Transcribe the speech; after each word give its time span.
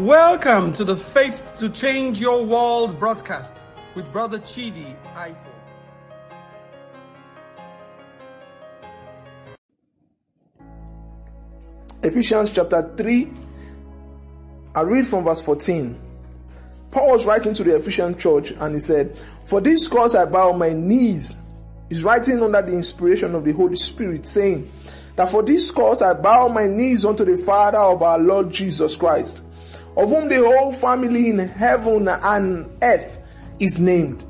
Welcome 0.00 0.72
to 0.74 0.84
the 0.84 0.96
Faith 0.96 1.42
to 1.58 1.68
Change 1.68 2.18
Your 2.18 2.42
World 2.42 2.98
broadcast 2.98 3.62
with 3.94 4.10
Brother 4.10 4.38
Chidi 4.38 4.96
Ifo. 5.14 5.36
Ephesians 12.02 12.54
chapter 12.54 12.94
3, 12.96 13.30
I 14.74 14.80
read 14.80 15.06
from 15.06 15.24
verse 15.24 15.42
14. 15.42 15.94
Paul 16.92 17.10
was 17.10 17.26
writing 17.26 17.52
to 17.52 17.62
the 17.62 17.76
Ephesian 17.76 18.16
church 18.16 18.52
and 18.52 18.74
he 18.74 18.80
said, 18.80 19.14
For 19.44 19.60
this 19.60 19.86
cause 19.86 20.14
I 20.14 20.24
bow 20.24 20.52
my 20.52 20.72
knees. 20.72 21.36
He's 21.90 22.02
writing 22.02 22.42
under 22.42 22.62
the 22.62 22.72
inspiration 22.72 23.34
of 23.34 23.44
the 23.44 23.52
Holy 23.52 23.76
Spirit, 23.76 24.26
saying, 24.26 24.66
That 25.16 25.30
for 25.30 25.42
this 25.42 25.70
cause 25.70 26.00
I 26.00 26.14
bow 26.14 26.48
my 26.48 26.66
knees 26.68 27.04
unto 27.04 27.26
the 27.26 27.36
Father 27.36 27.76
of 27.76 28.02
our 28.02 28.18
Lord 28.18 28.50
Jesus 28.50 28.96
Christ, 28.96 29.44
of 29.96 30.08
whom 30.08 30.28
the 30.28 30.36
whole 30.36 30.72
family 30.72 31.30
in 31.30 31.38
heaven 31.38 32.08
and 32.08 32.70
earth 32.82 33.18
is 33.58 33.80
named, 33.80 34.24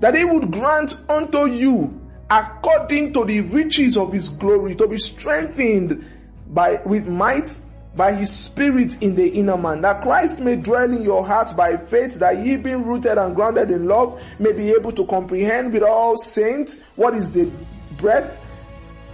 that 0.00 0.14
he 0.14 0.24
would 0.24 0.50
grant 0.52 0.96
unto 1.08 1.46
you 1.46 2.00
according 2.30 3.12
to 3.12 3.24
the 3.24 3.40
riches 3.40 3.96
of 3.96 4.12
his 4.12 4.28
glory 4.28 4.74
to 4.74 4.88
be 4.88 4.96
strengthened 4.96 6.04
by 6.48 6.78
with 6.86 7.06
might 7.06 7.54
by 7.94 8.12
his 8.14 8.32
spirit 8.32 9.02
in 9.02 9.14
the 9.16 9.28
inner 9.32 9.56
man, 9.56 9.82
that 9.82 10.00
Christ 10.02 10.40
may 10.40 10.56
dwell 10.56 10.90
in 10.90 11.02
your 11.02 11.26
hearts 11.26 11.52
by 11.52 11.76
faith, 11.76 12.18
that 12.20 12.38
ye 12.38 12.56
being 12.56 12.84
rooted 12.86 13.18
and 13.18 13.34
grounded 13.34 13.70
in 13.70 13.86
love 13.86 14.22
may 14.38 14.52
be 14.52 14.70
able 14.70 14.92
to 14.92 15.06
comprehend 15.06 15.72
with 15.72 15.82
all 15.82 16.16
saints 16.16 16.82
what 16.96 17.14
is 17.14 17.32
the 17.32 17.50
breadth 17.98 18.42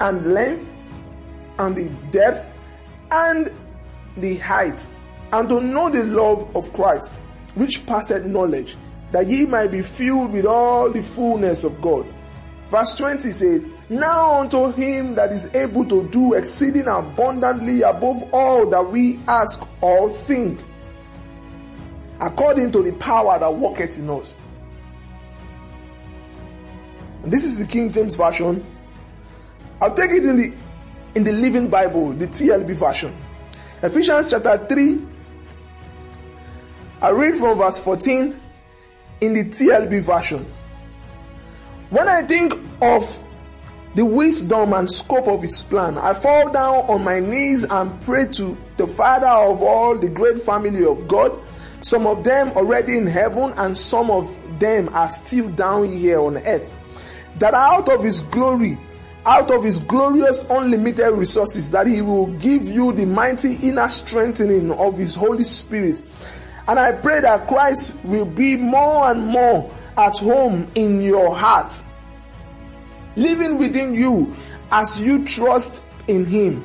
and 0.00 0.32
length 0.32 0.74
and 1.58 1.74
the 1.74 1.88
depth 2.10 2.52
and 3.10 3.52
the 4.16 4.36
height, 4.38 4.86
and 5.32 5.48
to 5.48 5.60
know 5.60 5.90
the 5.90 6.04
love 6.04 6.54
of 6.56 6.72
Christ, 6.72 7.20
which 7.54 7.86
passeth 7.86 8.24
knowledge, 8.24 8.76
that 9.12 9.26
ye 9.26 9.46
might 9.46 9.70
be 9.70 9.82
filled 9.82 10.32
with 10.32 10.46
all 10.46 10.90
the 10.90 11.02
fullness 11.02 11.64
of 11.64 11.80
God. 11.80 12.06
Verse 12.68 12.96
20 12.98 13.20
says, 13.32 13.70
Now 13.88 14.40
unto 14.40 14.72
him 14.72 15.14
that 15.14 15.32
is 15.32 15.54
able 15.54 15.86
to 15.86 16.08
do 16.08 16.34
exceeding 16.34 16.86
abundantly 16.86 17.82
above 17.82 18.28
all 18.32 18.66
that 18.68 18.86
we 18.90 19.18
ask 19.26 19.66
or 19.80 20.10
think, 20.10 20.62
according 22.20 22.72
to 22.72 22.82
the 22.82 22.92
power 22.92 23.38
that 23.38 23.54
worketh 23.54 23.98
in 23.98 24.10
us. 24.10 24.36
And 27.22 27.32
this 27.32 27.42
is 27.42 27.58
the 27.58 27.66
King 27.66 27.90
James 27.90 28.16
Version. 28.16 28.64
I'll 29.80 29.94
take 29.94 30.10
it 30.10 30.24
in 30.24 30.36
the 30.36 30.54
in 31.14 31.24
the 31.24 31.32
Living 31.32 31.68
Bible, 31.68 32.12
the 32.12 32.26
TLB 32.26 32.74
version. 32.74 33.16
Ephesians 33.82 34.30
chapter 34.30 34.58
3. 34.58 35.00
I 37.00 37.10
read 37.10 37.36
from 37.36 37.58
verse 37.58 37.78
14 37.78 38.40
in 39.20 39.32
the 39.32 39.44
TLB 39.44 40.00
version. 40.00 40.44
When 41.90 42.08
I 42.08 42.22
think 42.22 42.54
of 42.82 43.24
the 43.94 44.04
wisdom 44.04 44.72
and 44.72 44.90
scope 44.90 45.28
of 45.28 45.42
his 45.42 45.62
plan, 45.62 45.96
I 45.96 46.12
fall 46.12 46.50
down 46.50 46.90
on 46.90 47.04
my 47.04 47.20
knees 47.20 47.62
and 47.62 48.00
pray 48.02 48.26
to 48.32 48.58
the 48.76 48.88
Father 48.88 49.28
of 49.28 49.62
all 49.62 49.96
the 49.96 50.10
great 50.10 50.40
family 50.40 50.84
of 50.84 51.06
God, 51.06 51.40
some 51.82 52.04
of 52.04 52.24
them 52.24 52.48
already 52.56 52.98
in 52.98 53.06
heaven 53.06 53.52
and 53.56 53.78
some 53.78 54.10
of 54.10 54.36
them 54.58 54.88
are 54.92 55.08
still 55.08 55.48
down 55.50 55.86
here 55.86 56.18
on 56.20 56.36
earth, 56.36 56.76
that 57.38 57.54
out 57.54 57.88
of 57.88 58.02
his 58.02 58.22
glory, 58.22 58.76
out 59.24 59.52
of 59.52 59.62
his 59.62 59.78
glorious 59.78 60.44
unlimited 60.50 61.14
resources, 61.14 61.70
that 61.70 61.86
he 61.86 62.02
will 62.02 62.26
give 62.38 62.66
you 62.66 62.92
the 62.92 63.06
mighty 63.06 63.54
inner 63.68 63.88
strengthening 63.88 64.72
of 64.72 64.98
his 64.98 65.14
Holy 65.14 65.44
Spirit. 65.44 66.02
And 66.68 66.78
I 66.78 66.92
pray 66.92 67.22
that 67.22 67.48
Christ 67.48 68.04
will 68.04 68.26
be 68.26 68.54
more 68.56 69.10
and 69.10 69.26
more 69.26 69.70
at 69.96 70.18
home 70.18 70.70
in 70.74 71.00
your 71.00 71.34
heart, 71.34 71.72
living 73.16 73.56
within 73.56 73.94
you 73.94 74.34
as 74.70 75.00
you 75.00 75.24
trust 75.24 75.82
in 76.06 76.26
Him. 76.26 76.64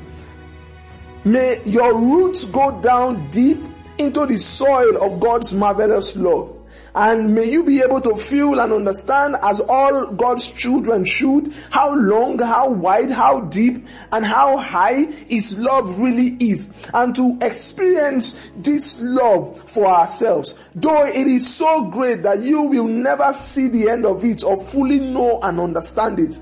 May 1.23 1.61
your 1.63 1.97
roots 1.97 2.45
go 2.45 2.81
down 2.81 3.29
deep 3.29 3.59
into 3.97 4.25
the 4.25 4.37
soil 4.37 5.01
of 5.01 5.21
God's 5.21 5.53
marvelous 5.53 6.17
love. 6.17 6.59
And 6.95 7.33
may 7.33 7.49
you 7.49 7.63
be 7.63 7.81
able 7.81 8.01
to 8.01 8.15
feel 8.15 8.59
and 8.59 8.71
understand 8.71 9.35
as 9.41 9.59
all 9.67 10.13
God's 10.13 10.51
children 10.51 11.05
should 11.05 11.51
how 11.71 11.95
long, 11.95 12.37
how 12.37 12.69
wide, 12.69 13.09
how 13.09 13.41
deep 13.41 13.85
and 14.11 14.23
how 14.23 14.57
high 14.57 15.05
His 15.27 15.59
love 15.59 15.99
really 15.99 16.37
is. 16.39 16.71
And 16.93 17.15
to 17.15 17.39
experience 17.41 18.51
this 18.57 19.01
love 19.01 19.59
for 19.59 19.87
ourselves. 19.87 20.69
Though 20.75 21.05
it 21.05 21.27
is 21.27 21.51
so 21.51 21.89
great 21.89 22.21
that 22.23 22.41
you 22.41 22.61
will 22.61 22.87
never 22.87 23.33
see 23.33 23.69
the 23.69 23.89
end 23.89 24.05
of 24.05 24.23
it 24.23 24.43
or 24.43 24.63
fully 24.63 24.99
know 24.99 25.39
and 25.41 25.59
understand 25.59 26.19
it. 26.19 26.37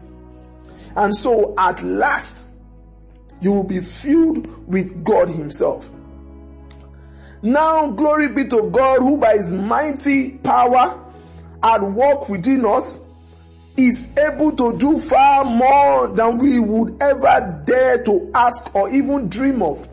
And 0.97 1.15
so 1.15 1.55
at 1.57 1.81
last, 1.81 2.49
you 3.39 3.53
will 3.53 3.67
be 3.67 3.79
filled 3.79 4.67
with 4.67 5.03
God 5.05 5.29
Himself. 5.29 5.89
Now 7.43 7.87
glory 7.87 8.33
be 8.33 8.47
to 8.47 8.69
God 8.69 8.99
who 8.99 9.17
by 9.17 9.33
his 9.33 9.51
mighty 9.51 10.37
power 10.37 10.99
at 11.63 11.81
work 11.81 12.29
within 12.29 12.65
us 12.65 12.99
is 13.77 14.15
able 14.17 14.55
to 14.55 14.77
do 14.77 14.99
far 14.99 15.43
more 15.43 16.07
than 16.09 16.37
we 16.37 16.59
would 16.59 17.01
ever 17.01 17.63
dare 17.65 18.03
to 18.03 18.31
ask 18.35 18.75
or 18.75 18.89
even 18.89 19.27
dream 19.27 19.63
of. 19.63 19.87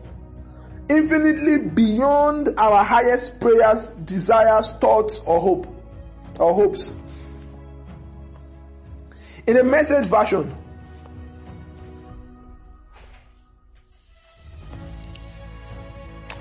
Infinitely 0.89 1.69
beyond 1.69 2.49
our 2.57 2.83
highest 2.83 3.39
prayers, 3.41 3.89
desires, 4.05 4.71
thoughts, 4.73 5.21
or 5.25 5.39
hope 5.39 5.67
or 6.39 6.53
hopes. 6.53 6.95
In 9.47 9.55
the 9.55 9.63
message 9.63 10.07
version, 10.07 10.55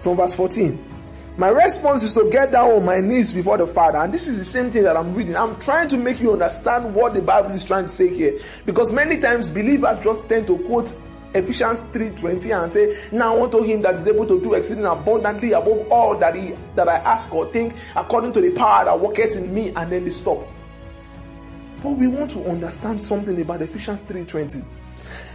from 0.00 0.16
verse 0.16 0.34
14. 0.34 0.87
My 1.38 1.50
response 1.50 2.02
is 2.02 2.12
to 2.14 2.28
get 2.32 2.50
down 2.50 2.72
on 2.72 2.84
my 2.84 2.98
knees 2.98 3.32
before 3.32 3.58
the 3.58 3.66
Father. 3.68 3.98
And 3.98 4.12
this 4.12 4.26
is 4.26 4.38
the 4.38 4.44
same 4.44 4.72
thing 4.72 4.82
that 4.82 4.96
I'm 4.96 5.14
reading. 5.14 5.36
I'm 5.36 5.54
trying 5.60 5.86
to 5.90 5.96
make 5.96 6.18
you 6.18 6.32
understand 6.32 6.92
what 6.92 7.14
the 7.14 7.22
Bible 7.22 7.50
is 7.50 7.64
trying 7.64 7.84
to 7.84 7.88
say 7.88 8.12
here. 8.12 8.40
Because 8.66 8.90
many 8.90 9.20
times 9.20 9.48
believers 9.48 10.02
just 10.02 10.28
tend 10.28 10.48
to 10.48 10.58
quote 10.58 10.90
Ephesians 11.34 11.78
3:20 11.92 12.50
and 12.60 12.72
say, 12.72 13.08
Now 13.12 13.40
unto 13.40 13.62
him 13.62 13.82
that 13.82 13.94
is 13.94 14.06
able 14.08 14.26
to 14.26 14.40
do 14.40 14.54
exceeding 14.54 14.84
abundantly 14.84 15.52
above 15.52 15.86
all 15.92 16.18
that 16.18 16.34
he 16.34 16.56
that 16.74 16.88
I 16.88 16.96
ask 16.96 17.32
or 17.32 17.46
think, 17.46 17.72
according 17.94 18.32
to 18.32 18.40
the 18.40 18.50
power 18.50 18.86
that 18.86 18.98
worketh 18.98 19.36
in 19.36 19.54
me, 19.54 19.72
and 19.76 19.92
then 19.92 20.06
they 20.06 20.10
stop. 20.10 20.44
But 21.80 21.90
we 21.90 22.08
want 22.08 22.32
to 22.32 22.44
understand 22.46 23.00
something 23.00 23.40
about 23.40 23.62
Ephesians 23.62 24.00
3:20. 24.00 24.64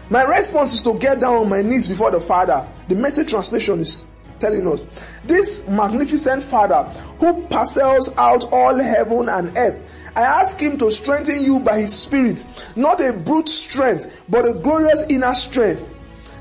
My 0.09 0.23
response 0.25 0.73
is 0.73 0.81
to 0.81 0.99
get 0.99 1.21
down 1.21 1.37
on 1.37 1.49
my 1.49 1.61
knees 1.61 1.87
before 1.87 2.11
the 2.11 2.19
Father. 2.19 2.67
The 2.89 2.95
message 2.95 3.29
translation 3.29 3.79
is 3.79 4.05
telling 4.43 4.67
us 4.67 4.83
this 5.23 5.69
magnificent 5.69 6.43
Father 6.43 6.83
who 7.19 7.47
parcels 7.47 8.15
out 8.17 8.45
all 8.51 8.77
heaven 8.77 9.29
and 9.29 9.55
earth. 9.57 10.11
I 10.15 10.21
ask 10.21 10.59
him 10.59 10.77
to 10.79 10.91
strengthen 10.91 11.43
you 11.43 11.59
by 11.59 11.79
his 11.79 11.97
spirit, 11.97 12.45
not 12.75 13.01
a 13.01 13.13
brute 13.13 13.49
strength, 13.49 14.23
but 14.29 14.45
a 14.45 14.53
glorious 14.53 15.05
inner 15.09 15.33
strength. 15.33 15.89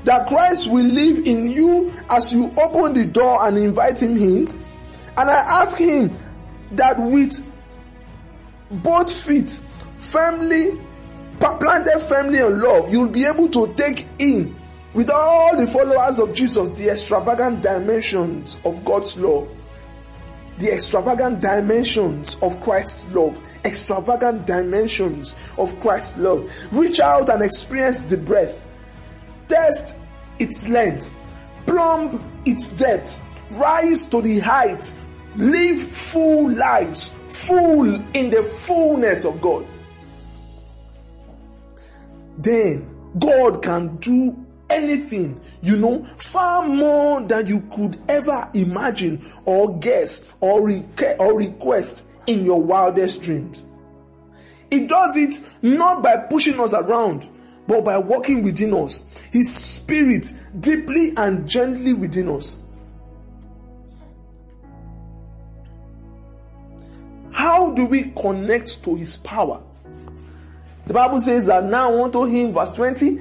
That 0.03 0.27
Christ 0.27 0.69
will 0.69 0.85
live 0.85 1.25
in 1.25 1.49
you 1.49 1.91
as 2.11 2.33
you 2.33 2.53
open 2.61 2.93
the 2.93 3.05
door 3.05 3.47
and 3.47 3.57
invite 3.57 4.01
him 4.01 4.17
in. 4.17 4.47
And 5.17 5.29
I 5.29 5.61
ask 5.61 5.77
him 5.77 6.15
that 6.73 6.99
with 6.99 7.41
both 8.69 9.11
feet 9.11 9.49
firmly 9.97 10.79
planted 11.39 11.99
firmly 12.07 12.39
in 12.39 12.59
love, 12.59 12.91
you'll 12.91 13.09
be 13.09 13.25
able 13.25 13.47
to 13.49 13.73
take 13.75 14.05
in 14.19 14.55
with 14.93 15.09
all 15.09 15.57
the 15.57 15.67
followers 15.67 16.19
of 16.19 16.33
Jesus, 16.33 16.77
the 16.77 16.91
extravagant 16.91 17.61
dimensions 17.61 18.61
of 18.65 18.83
God's 18.85 19.19
love, 19.19 19.51
the 20.59 20.71
extravagant 20.71 21.41
dimensions 21.41 22.37
of 22.41 22.59
Christ's 22.61 23.13
love, 23.13 23.41
extravagant 23.65 24.45
dimensions 24.45 25.35
of 25.57 25.79
Christ's 25.81 26.19
love. 26.19 26.51
Reach 26.71 26.99
out 26.99 27.29
and 27.29 27.43
experience 27.43 28.03
the 28.03 28.17
breath. 28.17 28.65
test 29.47 29.97
its 30.39 30.69
length, 30.69 31.15
plumb 31.65 32.41
its 32.45 32.73
depth, 32.73 33.23
rise 33.51 34.05
to 34.07 34.21
the 34.21 34.39
height, 34.39 34.93
live 35.35 35.79
full 35.79 36.51
lives, 36.51 37.09
full 37.27 37.95
in 38.15 38.29
the 38.29 38.43
fullness 38.43 39.25
of 39.25 39.41
God. 39.41 39.65
Then 42.37 42.89
God 43.19 43.61
can 43.61 43.97
do 43.97 44.42
anything, 44.73 45.39
you 45.61 45.75
know, 45.77 46.03
far 46.17 46.67
more 46.67 47.21
than 47.21 47.47
you 47.47 47.61
could 47.73 47.99
ever 48.09 48.49
imagine 48.53 49.25
or 49.45 49.79
guess 49.79 50.29
or, 50.39 50.69
or 51.19 51.37
request 51.37 52.07
in 52.27 52.45
your 52.45 52.61
wildest 52.61 53.23
dreams. 53.23 53.65
He 54.69 54.87
does 54.87 55.15
it 55.17 55.35
not 55.61 56.01
by 56.01 56.25
pushing 56.29 56.59
us 56.59 56.73
around, 56.73 57.29
but 57.67 57.85
by 57.85 57.99
working 57.99 58.43
within 58.43 58.73
us. 58.73 59.05
His 59.31 59.55
spirit 59.55 60.27
deeply 60.59 61.13
and 61.15 61.47
gently 61.47 61.93
within 61.93 62.29
us. 62.29 62.59
how 67.43 67.71
do 67.71 67.85
we 67.85 68.11
connect 68.15 68.83
to 68.83 68.95
his 68.95 69.17
power? 69.17 69.61
The 70.87 70.93
Bible 70.93 71.19
says 71.19 71.47
that 71.47 71.65
now 71.65 72.03
unto 72.03 72.23
him, 72.23 72.53
verse 72.53 72.71
20, 72.71 73.19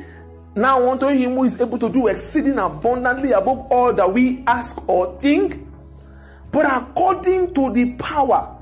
now 0.55 0.91
unto 0.91 1.07
him 1.07 1.35
who 1.35 1.45
is 1.45 1.61
able 1.61 1.79
to 1.79 1.89
do 1.91 2.09
exceeding 2.09 2.59
abundantly 2.59 3.33
above 3.33 3.61
all 3.71 3.93
that 3.95 4.13
we 4.13 4.45
ask 4.47 4.87
or 4.89 5.19
think, 5.19 5.67
but 6.51 6.67
according 6.67 7.55
to 7.55 7.73
the 7.73 7.95
power, 7.95 8.59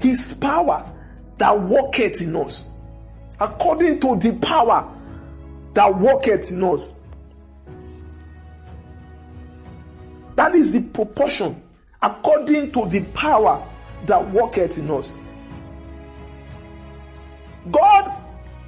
his 0.00 0.34
power 0.34 0.90
that 1.38 1.58
worketh 1.58 2.20
in 2.20 2.36
us. 2.36 2.68
According 3.40 4.00
to 4.00 4.18
the 4.18 4.38
power 4.42 4.94
that 5.74 5.98
worketh 5.98 6.52
in 6.52 6.62
us. 6.64 6.92
That 10.34 10.54
is 10.54 10.72
the 10.72 10.82
proportion 10.90 11.62
according 12.02 12.72
to 12.72 12.86
the 12.88 13.04
power 13.14 13.66
that 14.06 14.30
worketh 14.30 14.78
in 14.78 14.90
us. 14.90 15.16
God 17.70 18.22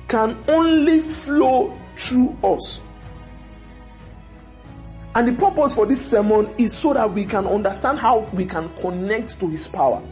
can 0.09 0.37
only 0.49 1.01
flow 1.01 1.80
through 2.01 2.37
us. 2.43 2.83
And 5.15 5.29
the 5.29 5.33
purpose 5.33 5.75
for 5.75 5.87
this 5.87 6.09
sermon 6.11 6.55
is 6.57 6.73
so 6.73 6.95
that 6.95 7.11
we 7.13 7.25
can 7.25 7.47
understand 7.47 7.99
how 7.99 8.21
we 8.33 8.47
can 8.47 8.69
connect 8.77 9.41
to 9.41 9.49
His 9.49 9.67
power. 9.67 10.03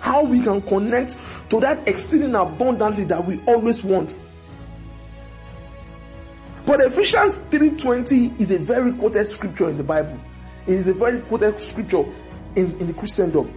How 0.00 0.24
we 0.24 0.42
can 0.42 0.60
connect 0.62 1.16
to 1.50 1.60
that 1.60 1.86
exceeding 1.86 2.34
abundantly 2.34 3.04
that 3.04 3.24
we 3.24 3.40
always 3.46 3.84
want. 3.84 4.20
But 6.66 6.80
Ephesians 6.80 7.42
3.20 7.50 8.40
is 8.40 8.50
a 8.50 8.58
very 8.58 8.92
quoted 8.92 9.28
scripture 9.28 9.68
in 9.70 9.76
the 9.76 9.84
Bible. 9.84 10.18
It 10.66 10.74
is 10.74 10.88
a 10.88 10.94
very 10.94 11.20
quoted 11.22 11.58
scripture 11.60 12.04
in, 12.56 12.78
in 12.80 12.88
the 12.88 12.92
Christendom. 12.92 13.52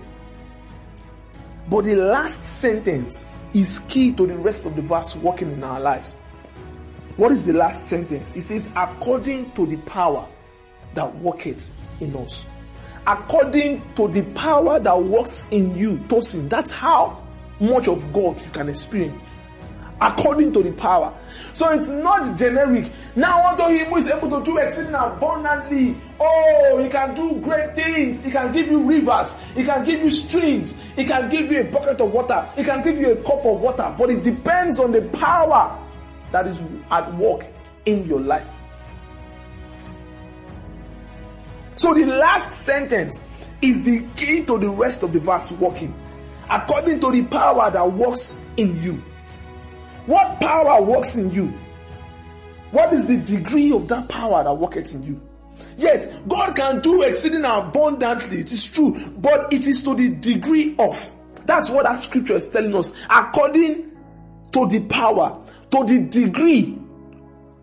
But 1.70 1.86
the 1.86 1.96
last 1.96 2.46
sentence 2.46 3.26
is 3.54 3.80
key 3.90 4.14
to 4.14 4.28
the 4.28 4.38
rest 4.38 4.66
of 4.66 4.76
the 4.76 4.82
verse 4.82 5.16
working 5.16 5.52
in 5.52 5.64
our 5.64 5.80
lives. 5.80 6.20
What 7.18 7.32
is 7.32 7.46
the 7.46 7.54
last 7.54 7.88
sentence? 7.88 8.36
It 8.36 8.44
says, 8.44 8.72
according 8.76 9.52
to 9.52 9.66
the 9.66 9.78
power 9.78 10.28
that 10.94 11.16
worketh 11.18 11.74
in 12.02 12.16
us. 12.16 12.48
According 13.06 13.82
to 13.96 14.08
the 14.08 14.24
power 14.34 14.80
that 14.80 15.04
works 15.04 15.48
in 15.52 15.78
you, 15.78 15.98
Tosin. 16.08 16.50
That's 16.50 16.72
how 16.72 17.22
much 17.60 17.88
of 17.88 18.12
God 18.14 18.42
you 18.42 18.52
can 18.52 18.70
experience 18.70 19.38
according 20.04 20.52
to 20.54 20.62
the 20.62 20.72
power. 20.74 21.14
So 21.54 21.72
it's 21.72 21.90
not 21.90 22.38
generic. 22.38 22.92
Now 23.16 23.52
unto 23.52 23.64
him 23.68 23.88
who 23.88 23.98
is 23.98 24.10
able 24.10 24.30
to 24.30 24.44
do 24.44 24.58
exceeding 24.58 24.94
abundantly. 24.94 25.96
Oh, 26.20 26.82
he 26.84 26.90
can 26.90 27.14
do 27.16 27.40
great 27.42 27.76
things. 27.76 28.24
He 28.24 28.32
can 28.32 28.52
give 28.52 28.68
you 28.68 28.88
rivers. 28.88 29.40
He 29.52 29.64
can 29.64 29.86
give 29.86 30.02
you 30.02 30.10
streams. 30.10 30.80
He 30.96 31.06
can 31.06 31.30
give 31.30 31.52
you 31.52 31.62
a 31.62 31.64
bucket 31.66 32.02
of 32.02 32.12
water. 32.12 32.48
He 32.56 32.64
can 32.64 32.84
give 32.84 32.98
you 32.98 33.14
a 33.14 33.16
cup 33.24 33.46
of 33.46 33.62
water. 33.62 33.96
But 33.98 34.10
it 34.10 34.24
depends 34.24 34.80
on 34.80 34.92
the 34.92 35.04
power 35.04 35.80
that 36.34 36.48
is 36.48 36.60
at 36.92 37.14
work 37.14 37.46
in 37.86 38.06
your 38.06 38.20
life. 38.20 38.50
So 41.76 41.94
the 41.94 42.06
last 42.06 42.52
sentence 42.52 43.52
is 43.62 43.84
the 43.84 44.06
key 44.16 44.44
to 44.46 44.58
the 44.58 44.70
rest 44.70 45.04
of 45.04 45.14
the 45.14 45.20
verse 45.20 45.52
working. 45.54 45.94
According 46.50 47.00
to 47.02 47.12
the 47.12 47.24
power 47.28 47.72
that 47.72 47.92
works 47.94 48.40
in 48.58 48.76
you. 48.82 48.94
What 50.06 50.42
power 50.42 50.82
works 50.82 51.18
in 51.18 51.32
you? 51.32 51.48
What 52.72 52.92
is 52.94 53.08
the 53.08 53.18
degree 53.18 53.72
of 53.72 53.88
that 53.90 54.10
power 54.10 54.44
that 54.44 54.54
worketh 54.54 54.96
in 54.96 55.04
you? 55.04 55.22
Yes, 55.78 56.20
God 56.22 56.56
can 56.56 56.82
do 56.82 57.04
exceeding 57.04 57.46
abundantly. 57.46 58.40
It 58.40 58.52
is 58.52 58.72
true, 58.72 58.98
but 59.18 59.54
it 59.54 59.68
is 59.68 59.84
to 59.84 59.96
the 59.96 60.16
degree 60.16 60.76
of. 60.80 60.96
That's 61.46 61.70
what 61.70 61.84
that 61.84 62.00
scripture 62.00 62.34
is 62.34 62.50
telling 62.50 62.76
us. 62.76 63.06
According 63.06 63.92
to 64.54 64.68
the 64.68 64.86
power, 64.88 65.40
to 65.74 65.84
the 65.86 66.08
degree 66.08 66.78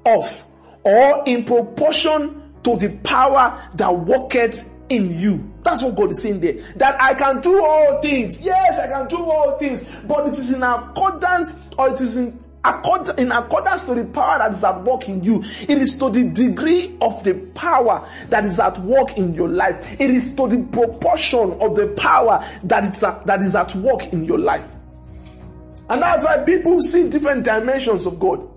of, 0.05 0.47
or 0.83 1.23
in 1.27 1.45
proportion 1.45 2.43
to 2.65 2.77
the 2.77 2.89
power 3.05 3.63
that 3.77 3.91
worketh 3.91 4.69
in 4.89 5.17
you. 5.19 5.49
That's 5.63 5.83
what 5.83 5.95
God 5.95 6.11
is 6.11 6.21
saying 6.21 6.41
there. 6.41 6.55
That 6.77 7.01
I 7.01 7.15
can 7.15 7.41
do 7.41 7.65
all 7.65 8.03
things. 8.03 8.45
Yes, 8.45 8.81
I 8.81 8.89
can 8.89 9.07
do 9.07 9.17
all 9.17 9.57
things. 9.59 9.87
But 10.09 10.27
it 10.27 10.35
is 10.35 10.53
in 10.53 10.63
accordance 10.63 11.63
or 11.79 11.91
it 11.91 12.01
is 12.01 12.17
in 12.17 12.43
accord, 12.65 13.19
in 13.21 13.31
accordance 13.31 13.85
to 13.85 13.95
the 13.95 14.05
power 14.07 14.39
that 14.39 14.53
is 14.53 14.65
at 14.65 14.83
work 14.83 15.09
in 15.09 15.23
you. 15.23 15.43
It 15.69 15.79
is 15.79 15.97
to 15.99 16.11
the 16.11 16.25
degree 16.25 16.97
of 17.01 17.23
the 17.23 17.35
power 17.55 18.07
that 18.31 18.45
is 18.45 18.59
at 18.59 18.77
work 18.81 19.17
in 19.17 19.35
your 19.35 19.49
life. 19.49 20.01
It 20.01 20.11
is 20.11 20.35
to 20.35 20.49
the 20.49 20.63
proportion 20.73 21.53
of 21.61 21.77
the 21.77 21.95
power 21.97 22.45
that 22.65 22.85
is 22.93 23.05
at, 23.05 23.25
that 23.27 23.41
is 23.41 23.55
at 23.55 23.73
work 23.77 24.13
in 24.13 24.25
your 24.25 24.39
life. 24.39 24.69
And 25.91 26.01
that's 26.01 26.25
why 26.25 26.45
people 26.45 26.81
see 26.81 27.11
different 27.11 27.45
dimensions 27.45 28.07
of 28.07 28.21
God. 28.21 28.49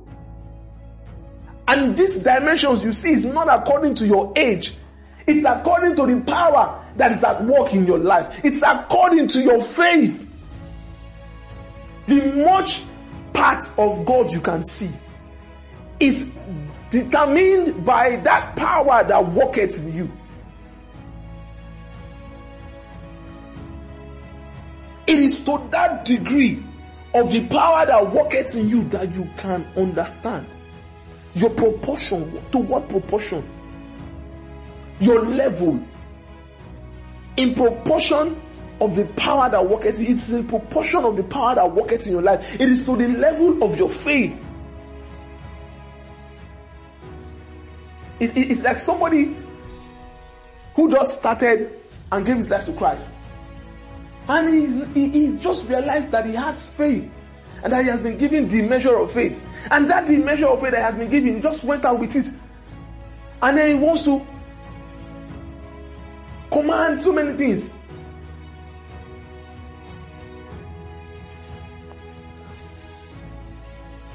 And 1.68 1.98
these 1.98 2.20
dimensions 2.20 2.84
you 2.84 2.92
see 2.92 3.10
is 3.14 3.26
not 3.26 3.48
according 3.50 3.96
to 3.96 4.06
your 4.06 4.32
age. 4.36 4.76
It's 5.26 5.44
according 5.44 5.96
to 5.96 6.06
the 6.06 6.24
power 6.26 6.86
that 6.96 7.12
is 7.12 7.24
at 7.24 7.44
work 7.44 7.74
in 7.74 7.88
your 7.88 7.98
life. 7.98 8.40
It's 8.46 8.62
according 8.62 9.30
to 9.30 9.42
your 9.42 9.60
faith. 9.60 10.30
The 12.06 12.46
much 12.46 12.84
part 13.34 13.64
of 13.80 14.06
God 14.06 14.32
you 14.32 14.40
can 14.40 14.64
see 14.64 14.92
is 16.00 16.36
determined 16.92 17.84
by 17.84 18.18
that 18.18 18.56
power 18.56 19.04
that 19.06 19.32
worketh 19.32 19.84
in 19.84 19.94
you. 19.94 20.12
It 25.08 25.18
is 25.18 25.44
to 25.46 25.68
that 25.72 26.06
degree 26.06 26.64
of 27.14 27.32
the 27.32 27.48
power 27.48 27.86
that 27.86 28.12
worketh 28.12 28.56
in 28.56 28.70
you 28.70 28.84
that 28.90 29.14
you 29.14 29.30
can 29.38 29.66
understand 29.76 30.48
your 31.36 31.50
proportion. 31.52 32.42
To 32.52 32.58
what 32.58 32.90
proportion? 32.90 33.48
Your 35.00 35.22
level. 35.22 35.84
In 37.38 37.56
proportion 37.56 38.40
of 38.82 38.96
the 38.96 39.06
power 39.16 39.50
that 39.50 39.68
worketh, 39.68 40.00
it's 40.00 40.32
in 40.32 40.48
proportion 40.48 41.04
of 41.04 41.18
the 41.18 41.24
power 41.24 41.56
that 41.56 41.72
worketh 41.72 42.06
in 42.08 42.14
your 42.14 42.22
life. 42.22 42.56
It 42.56 42.70
is 42.70 42.86
to 42.86 42.96
the 42.96 43.08
level 43.08 43.64
of 43.64 43.78
your 43.78 43.90
faith. 43.90 44.46
It, 48.20 48.38
it, 48.38 48.52
it's 48.52 48.64
like 48.64 48.78
somebody 48.78 49.36
who 50.76 50.92
just 50.92 51.20
started 51.20 51.80
and 52.12 52.26
gave 52.26 52.38
his 52.38 52.50
life 52.50 52.66
to 52.66 52.74
Christ. 52.74 53.14
And 54.28 54.94
he, 54.94 55.10
he, 55.10 55.28
he 55.28 55.38
just 55.38 55.70
realized 55.70 56.12
that 56.12 56.26
he 56.26 56.34
has 56.34 56.72
faith 56.74 57.12
and 57.64 57.72
that 57.72 57.84
he 57.84 57.90
has 57.90 58.02
been 58.02 58.18
given 58.18 58.48
the 58.48 58.68
measure 58.68 58.98
of 58.98 59.12
faith. 59.12 59.46
And 59.72 59.90
that 59.90 60.08
the 60.08 60.18
measure 60.18 60.48
of 60.48 60.62
faith 60.62 60.72
that 60.72 60.82
has 60.82 60.98
been 60.98 61.10
given, 61.10 61.36
he 61.36 61.42
just 61.42 61.64
went 61.64 61.86
out 61.86 62.00
with 62.00 62.16
it. 62.16 62.28
And 63.42 63.58
then 63.58 63.70
he 63.72 63.76
wants 63.76 64.04
to 64.04 64.26
command 66.52 67.00
so 67.00 67.12
many 67.12 67.34
things. 67.34 67.74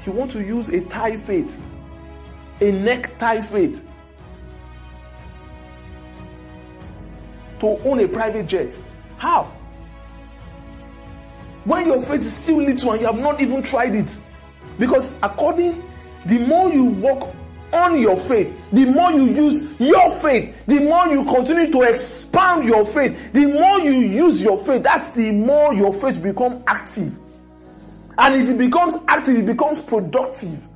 You 0.05 0.13
want 0.13 0.31
to 0.31 0.43
use 0.43 0.69
a 0.69 0.81
tie 0.85 1.17
faith, 1.17 1.61
a 2.61 2.71
necktie 2.71 3.41
faith, 3.41 3.87
to 7.59 7.67
own 7.67 7.99
a 7.99 8.07
private 8.07 8.47
jet. 8.47 8.73
How? 9.17 9.53
When 11.69 11.85
your 11.85 12.01
faith 12.01 12.21
is 12.21 12.35
still 12.35 12.63
little 12.63 12.93
and 12.93 13.01
you 13.01 13.05
have 13.05 13.19
not 13.19 13.39
even 13.39 13.61
tried 13.61 13.93
it. 13.93 14.17
Because 14.79 15.19
according, 15.21 15.83
the 16.25 16.39
more 16.39 16.71
you 16.71 16.85
work 16.85 17.21
on 17.71 18.01
your 18.01 18.17
faith, 18.17 18.71
the 18.71 18.85
more 18.85 19.11
you 19.11 19.25
use 19.25 19.79
your 19.79 20.09
faith, 20.19 20.65
the 20.65 20.79
more 20.79 21.05
you 21.09 21.23
continue 21.25 21.71
to 21.71 21.81
expand 21.83 22.63
your 22.63 22.87
faith, 22.87 23.33
the 23.33 23.45
more 23.45 23.81
you 23.81 23.91
use 23.91 24.41
your 24.41 24.57
faith, 24.65 24.81
that's 24.81 25.11
the 25.11 25.29
more 25.29 25.71
your 25.75 25.93
faith 25.93 26.23
become 26.23 26.63
active. 26.65 27.15
And 28.17 28.33
if 28.33 28.49
it 28.49 28.57
becomes 28.57 28.95
active, 29.07 29.37
it 29.37 29.45
becomes 29.45 29.79
productive. 29.81 30.67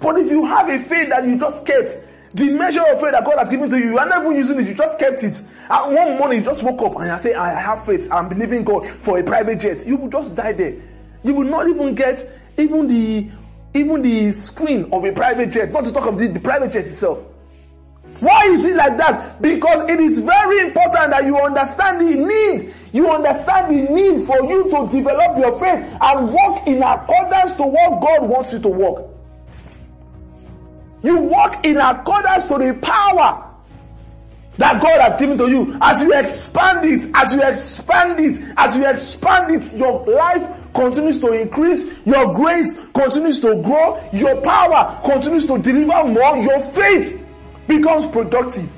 But 0.00 0.20
if 0.20 0.30
you 0.30 0.46
have 0.46 0.68
a 0.68 0.78
faith 0.78 1.08
that 1.08 1.26
you 1.26 1.36
just 1.36 1.66
kept, 1.66 1.90
the 2.32 2.50
measure 2.52 2.82
of 2.92 3.00
faith 3.00 3.10
that 3.10 3.24
God 3.24 3.40
has 3.40 3.50
given 3.50 3.68
to 3.70 3.76
you, 3.76 3.86
you 3.86 3.98
are 3.98 4.08
not 4.08 4.22
even 4.22 4.36
using 4.36 4.60
it, 4.60 4.68
you 4.68 4.74
just 4.74 5.00
kept 5.00 5.24
it. 5.24 5.40
One 5.68 6.18
morning 6.18 6.38
you 6.38 6.44
just 6.44 6.62
woke 6.62 6.80
up 6.82 6.96
and 6.96 7.10
you 7.10 7.18
say, 7.18 7.34
I 7.34 7.58
have 7.60 7.84
faith, 7.84 8.10
I'm 8.12 8.28
believing 8.28 8.64
God 8.64 8.88
for 8.88 9.18
a 9.18 9.24
private 9.24 9.60
jet. 9.60 9.86
You 9.86 9.96
will 9.96 10.10
just 10.10 10.34
die 10.34 10.52
there. 10.52 10.74
You 11.24 11.34
will 11.34 11.48
not 11.48 11.68
even 11.68 11.94
get 11.94 12.24
even 12.56 12.86
the 12.86 13.30
even 13.74 14.00
the 14.00 14.32
screen 14.32 14.88
of 14.92 15.04
a 15.04 15.12
private 15.12 15.50
jet, 15.50 15.70
not 15.70 15.84
to 15.84 15.92
talk 15.92 16.06
of 16.06 16.18
the, 16.18 16.28
the 16.28 16.40
private 16.40 16.72
jet 16.72 16.86
itself. 16.86 17.22
Why 18.20 18.46
is 18.46 18.64
it 18.64 18.76
like 18.76 18.96
that? 18.96 19.42
Because 19.42 19.90
it 19.90 20.00
is 20.00 20.20
very 20.20 20.60
important 20.60 21.10
that 21.10 21.24
you 21.24 21.36
understand 21.36 22.00
the 22.00 22.16
need. 22.16 22.72
You 22.94 23.10
understand 23.10 23.76
the 23.76 23.92
need 23.92 24.26
for 24.26 24.42
you 24.44 24.64
to 24.70 24.88
develop 24.90 25.36
your 25.36 25.58
faith 25.60 25.98
and 26.00 26.32
walk 26.32 26.66
in 26.66 26.82
accordance 26.82 27.56
to 27.58 27.64
what 27.64 28.00
God 28.00 28.28
wants 28.30 28.54
you 28.54 28.60
to 28.60 28.68
walk. 28.68 29.12
You 31.02 31.18
walk 31.18 31.66
in 31.66 31.76
accordance 31.76 32.48
to 32.48 32.56
the 32.56 32.78
power 32.80 33.45
that 34.58 34.80
God 34.80 35.00
has 35.00 35.18
given 35.20 35.36
to 35.38 35.48
you, 35.48 35.76
as 35.80 36.02
you 36.02 36.12
expand 36.12 36.84
it, 36.84 37.10
as 37.14 37.34
you 37.34 37.42
expand 37.42 38.20
it, 38.20 38.40
as 38.56 38.76
you 38.76 38.88
expand 38.88 39.54
it, 39.54 39.78
your 39.78 40.04
life 40.06 40.72
continues 40.74 41.20
to 41.20 41.32
increase, 41.32 42.06
your 42.06 42.34
grace 42.34 42.80
continues 42.92 43.40
to 43.40 43.60
grow, 43.62 44.00
your 44.12 44.40
power 44.40 45.00
continues 45.04 45.46
to 45.46 45.58
deliver 45.58 46.04
more, 46.08 46.36
your 46.38 46.60
faith 46.60 47.22
becomes 47.68 48.06
productive. 48.06 48.70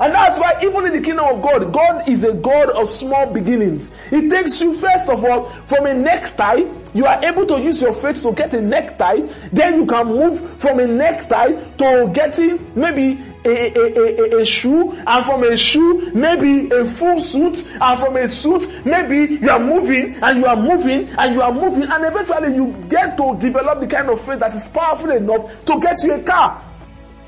And 0.00 0.12
that's 0.12 0.40
why 0.40 0.58
even 0.62 0.86
in 0.86 0.92
the 0.92 1.00
kingdom 1.00 1.26
of 1.26 1.40
God, 1.40 1.72
God 1.72 2.08
is 2.08 2.24
a 2.24 2.34
God 2.34 2.70
of 2.70 2.88
small 2.88 3.32
beginnings. 3.32 3.94
He 4.10 4.28
takes 4.28 4.60
you 4.60 4.74
first 4.74 5.08
of 5.08 5.24
all 5.24 5.44
from 5.44 5.86
a 5.86 5.94
necktie. 5.94 6.64
You 6.94 7.06
are 7.06 7.22
able 7.24 7.44
to 7.46 7.60
use 7.60 7.82
your 7.82 7.92
faith 7.92 8.22
to 8.22 8.32
get 8.32 8.54
a 8.54 8.60
necktie. 8.60 9.20
Then 9.52 9.80
you 9.80 9.86
can 9.86 10.06
move 10.06 10.38
from 10.60 10.78
a 10.78 10.86
necktie 10.86 11.52
to 11.52 12.10
getting 12.14 12.64
maybe 12.76 13.20
a, 13.44 13.48
a, 13.48 14.36
a, 14.38 14.40
a, 14.40 14.46
shoe 14.46 14.92
and 14.92 15.26
from 15.26 15.42
a 15.42 15.56
shoe 15.56 16.10
maybe 16.14 16.70
a 16.70 16.84
full 16.86 17.18
suit 17.20 17.66
and 17.78 18.00
from 18.00 18.16
a 18.16 18.26
suit 18.26 18.86
maybe 18.86 19.34
you 19.34 19.50
are 19.50 19.60
moving 19.60 20.14
and 20.22 20.38
you 20.38 20.46
are 20.46 20.56
moving 20.56 21.06
and 21.18 21.34
you 21.34 21.42
are 21.42 21.52
moving 21.52 21.82
and 21.82 22.04
eventually 22.06 22.54
you 22.54 22.74
get 22.88 23.18
to 23.18 23.36
develop 23.38 23.80
the 23.80 23.86
kind 23.86 24.08
of 24.08 24.18
faith 24.20 24.38
that 24.38 24.54
is 24.54 24.66
powerful 24.68 25.10
enough 25.10 25.64
to 25.66 25.78
get 25.80 26.02
you 26.04 26.14
a 26.14 26.22
car. 26.22 26.62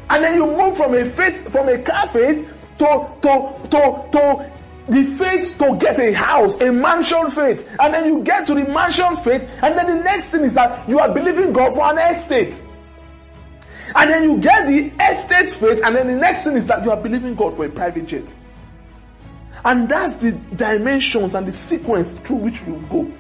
And 0.08 0.24
then 0.24 0.36
you 0.36 0.46
move 0.46 0.76
from 0.76 0.94
a 0.94 1.04
faith, 1.04 1.52
from 1.52 1.68
a 1.68 1.82
car 1.82 2.08
faith 2.08 2.48
to, 2.78 3.08
to, 3.20 3.68
to, 3.70 4.08
to 4.12 4.52
the 4.88 5.02
faith 5.02 5.58
to 5.58 5.76
get 5.78 5.98
a 5.98 6.12
house, 6.12 6.60
a 6.60 6.72
mansion 6.72 7.28
faith. 7.30 7.76
And 7.80 7.92
then 7.92 8.06
you 8.06 8.22
get 8.22 8.46
to 8.46 8.54
the 8.54 8.68
mansion 8.68 9.16
faith. 9.16 9.58
And 9.62 9.76
then 9.76 9.86
the 9.98 10.04
next 10.04 10.30
thing 10.30 10.42
is 10.42 10.54
that 10.54 10.88
you 10.88 10.98
are 10.98 11.12
believing 11.12 11.52
God 11.52 11.74
for 11.74 11.82
an 11.90 11.98
estate. 11.98 12.62
And 13.94 14.10
then 14.10 14.22
you 14.24 14.40
get 14.40 14.66
the 14.66 14.92
estate 15.02 15.48
faith. 15.50 15.80
And 15.84 15.96
then 15.96 16.06
the 16.06 16.16
next 16.16 16.44
thing 16.44 16.54
is 16.54 16.66
that 16.68 16.84
you 16.84 16.90
are 16.90 17.00
believing 17.00 17.34
God 17.34 17.54
for 17.54 17.64
a 17.64 17.70
private 17.70 18.06
jet. 18.06 18.24
And 19.64 19.88
that's 19.88 20.16
the 20.16 20.32
dimensions 20.54 21.34
and 21.34 21.46
the 21.46 21.52
sequence 21.52 22.14
through 22.20 22.36
which 22.36 22.62
you 22.62 22.84
go. 22.88 23.10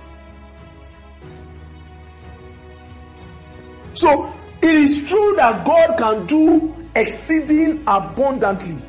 So 3.94 4.32
it 4.62 4.74
is 4.74 5.08
true 5.08 5.34
that 5.36 5.64
God 5.66 5.96
can 5.96 6.26
do 6.26 6.74
exceeding 6.94 7.82
abundantly 7.86 8.80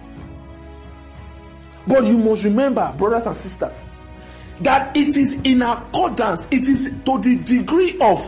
but 1.88 2.04
you 2.06 2.18
must 2.18 2.44
remember, 2.44 2.94
brothers 2.98 3.26
and 3.26 3.38
sisters, 3.38 3.82
that 4.62 4.96
it 4.98 5.16
is 5.16 5.42
in 5.44 5.62
accordance, 5.62 6.48
it 6.52 6.68
is 6.68 6.96
to 7.06 7.20
the 7.22 7.38
degree 7.46 7.98
of, 8.02 8.20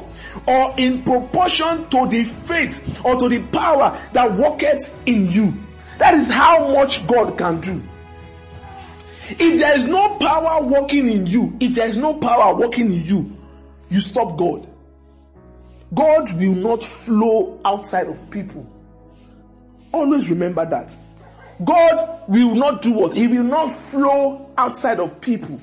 or 0.47 0.73
in 0.77 1.03
proportion 1.03 1.89
to 1.89 2.07
the 2.07 2.23
faith 2.23 3.03
or 3.03 3.19
to 3.19 3.29
the 3.29 3.41
power 3.51 3.97
that 4.13 4.31
worketh 4.33 5.01
in 5.07 5.27
you. 5.27 5.53
That 5.97 6.13
is 6.13 6.29
how 6.29 6.71
much 6.73 7.05
God 7.07 7.37
can 7.37 7.59
do. 7.59 7.81
If 9.31 9.59
there 9.59 9.75
is 9.75 9.85
no 9.85 10.17
power 10.17 10.63
working 10.63 11.09
in 11.09 11.25
you, 11.25 11.55
if 11.59 11.75
there 11.75 11.87
is 11.87 11.97
no 11.97 12.19
power 12.19 12.55
working 12.55 12.87
in 12.87 13.03
you, 13.03 13.37
you 13.89 13.99
stop 13.99 14.37
God. 14.37 14.67
God 15.93 16.31
will 16.39 16.55
not 16.55 16.83
flow 16.83 17.59
outside 17.65 18.07
of 18.07 18.29
people. 18.29 18.65
Always 19.91 20.29
remember 20.29 20.65
that. 20.65 20.95
God 21.63 22.29
will 22.29 22.55
not 22.55 22.81
do 22.81 22.93
what? 22.93 23.15
He 23.15 23.27
will 23.27 23.43
not 23.43 23.67
flow 23.67 24.51
outside 24.57 24.99
of 24.99 25.19
people. 25.19 25.59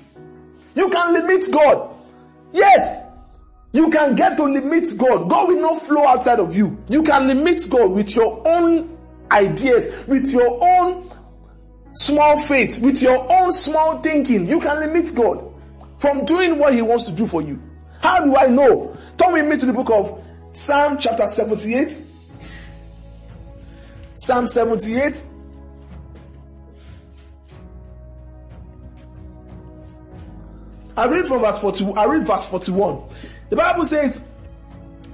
You 0.74 0.90
can 0.90 1.14
limit 1.14 1.46
God. 1.50 1.94
Yes. 2.52 3.02
You 3.72 3.90
can 3.90 4.14
get 4.14 4.36
to 4.36 4.44
limit 4.44 4.86
God. 4.98 5.28
God 5.28 5.48
will 5.48 5.60
not 5.60 5.80
flow 5.80 6.06
outside 6.06 6.38
of 6.38 6.54
you. 6.54 6.82
You 6.88 7.02
can 7.02 7.26
limit 7.28 7.62
God 7.68 7.90
with 7.92 8.14
your 8.14 8.46
own 8.46 8.98
ideas, 9.30 10.04
with 10.06 10.30
your 10.30 10.62
own 10.62 11.10
small 11.92 12.38
faith, 12.38 12.82
with 12.82 13.02
your 13.02 13.30
own 13.32 13.52
small 13.52 13.98
thinking. 14.00 14.46
You 14.46 14.60
can 14.60 14.80
limit 14.80 15.14
God 15.14 15.52
from 15.98 16.24
doing 16.24 16.58
what 16.58 16.74
He 16.74 16.82
wants 16.82 17.04
to 17.04 17.12
do 17.12 17.26
for 17.26 17.42
you. 17.42 17.60
How 18.00 18.24
do 18.24 18.36
I 18.36 18.46
know? 18.46 18.96
Turn 19.16 19.32
with 19.32 19.46
me 19.46 19.56
to 19.58 19.66
the 19.66 19.72
book 19.72 19.90
of 19.90 20.22
Psalm 20.52 20.98
chapter 20.98 21.24
78. 21.24 22.02
Psalm 24.14 24.46
78. 24.46 25.22
I 30.96 31.06
read 31.08 31.26
from 31.26 31.40
verse 31.40 31.58
41. 31.60 31.98
I 31.98 32.04
read 32.06 32.26
verse 32.26 32.48
41. 32.48 33.02
The 33.50 33.56
Bible 33.56 33.84
says, 33.84 34.26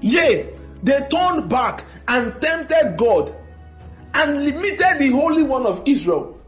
Yea, 0.01 0.49
they 0.83 1.09
turned 1.11 1.49
back 1.51 1.85
and 2.09 2.41
tempted 2.41 2.97
God 2.97 3.35
and 4.15 4.45
limited 4.45 4.99
the 4.99 5.11
Holy 5.11 5.43
One 5.43 5.67
of 5.67 5.83
Israel. 5.87 6.39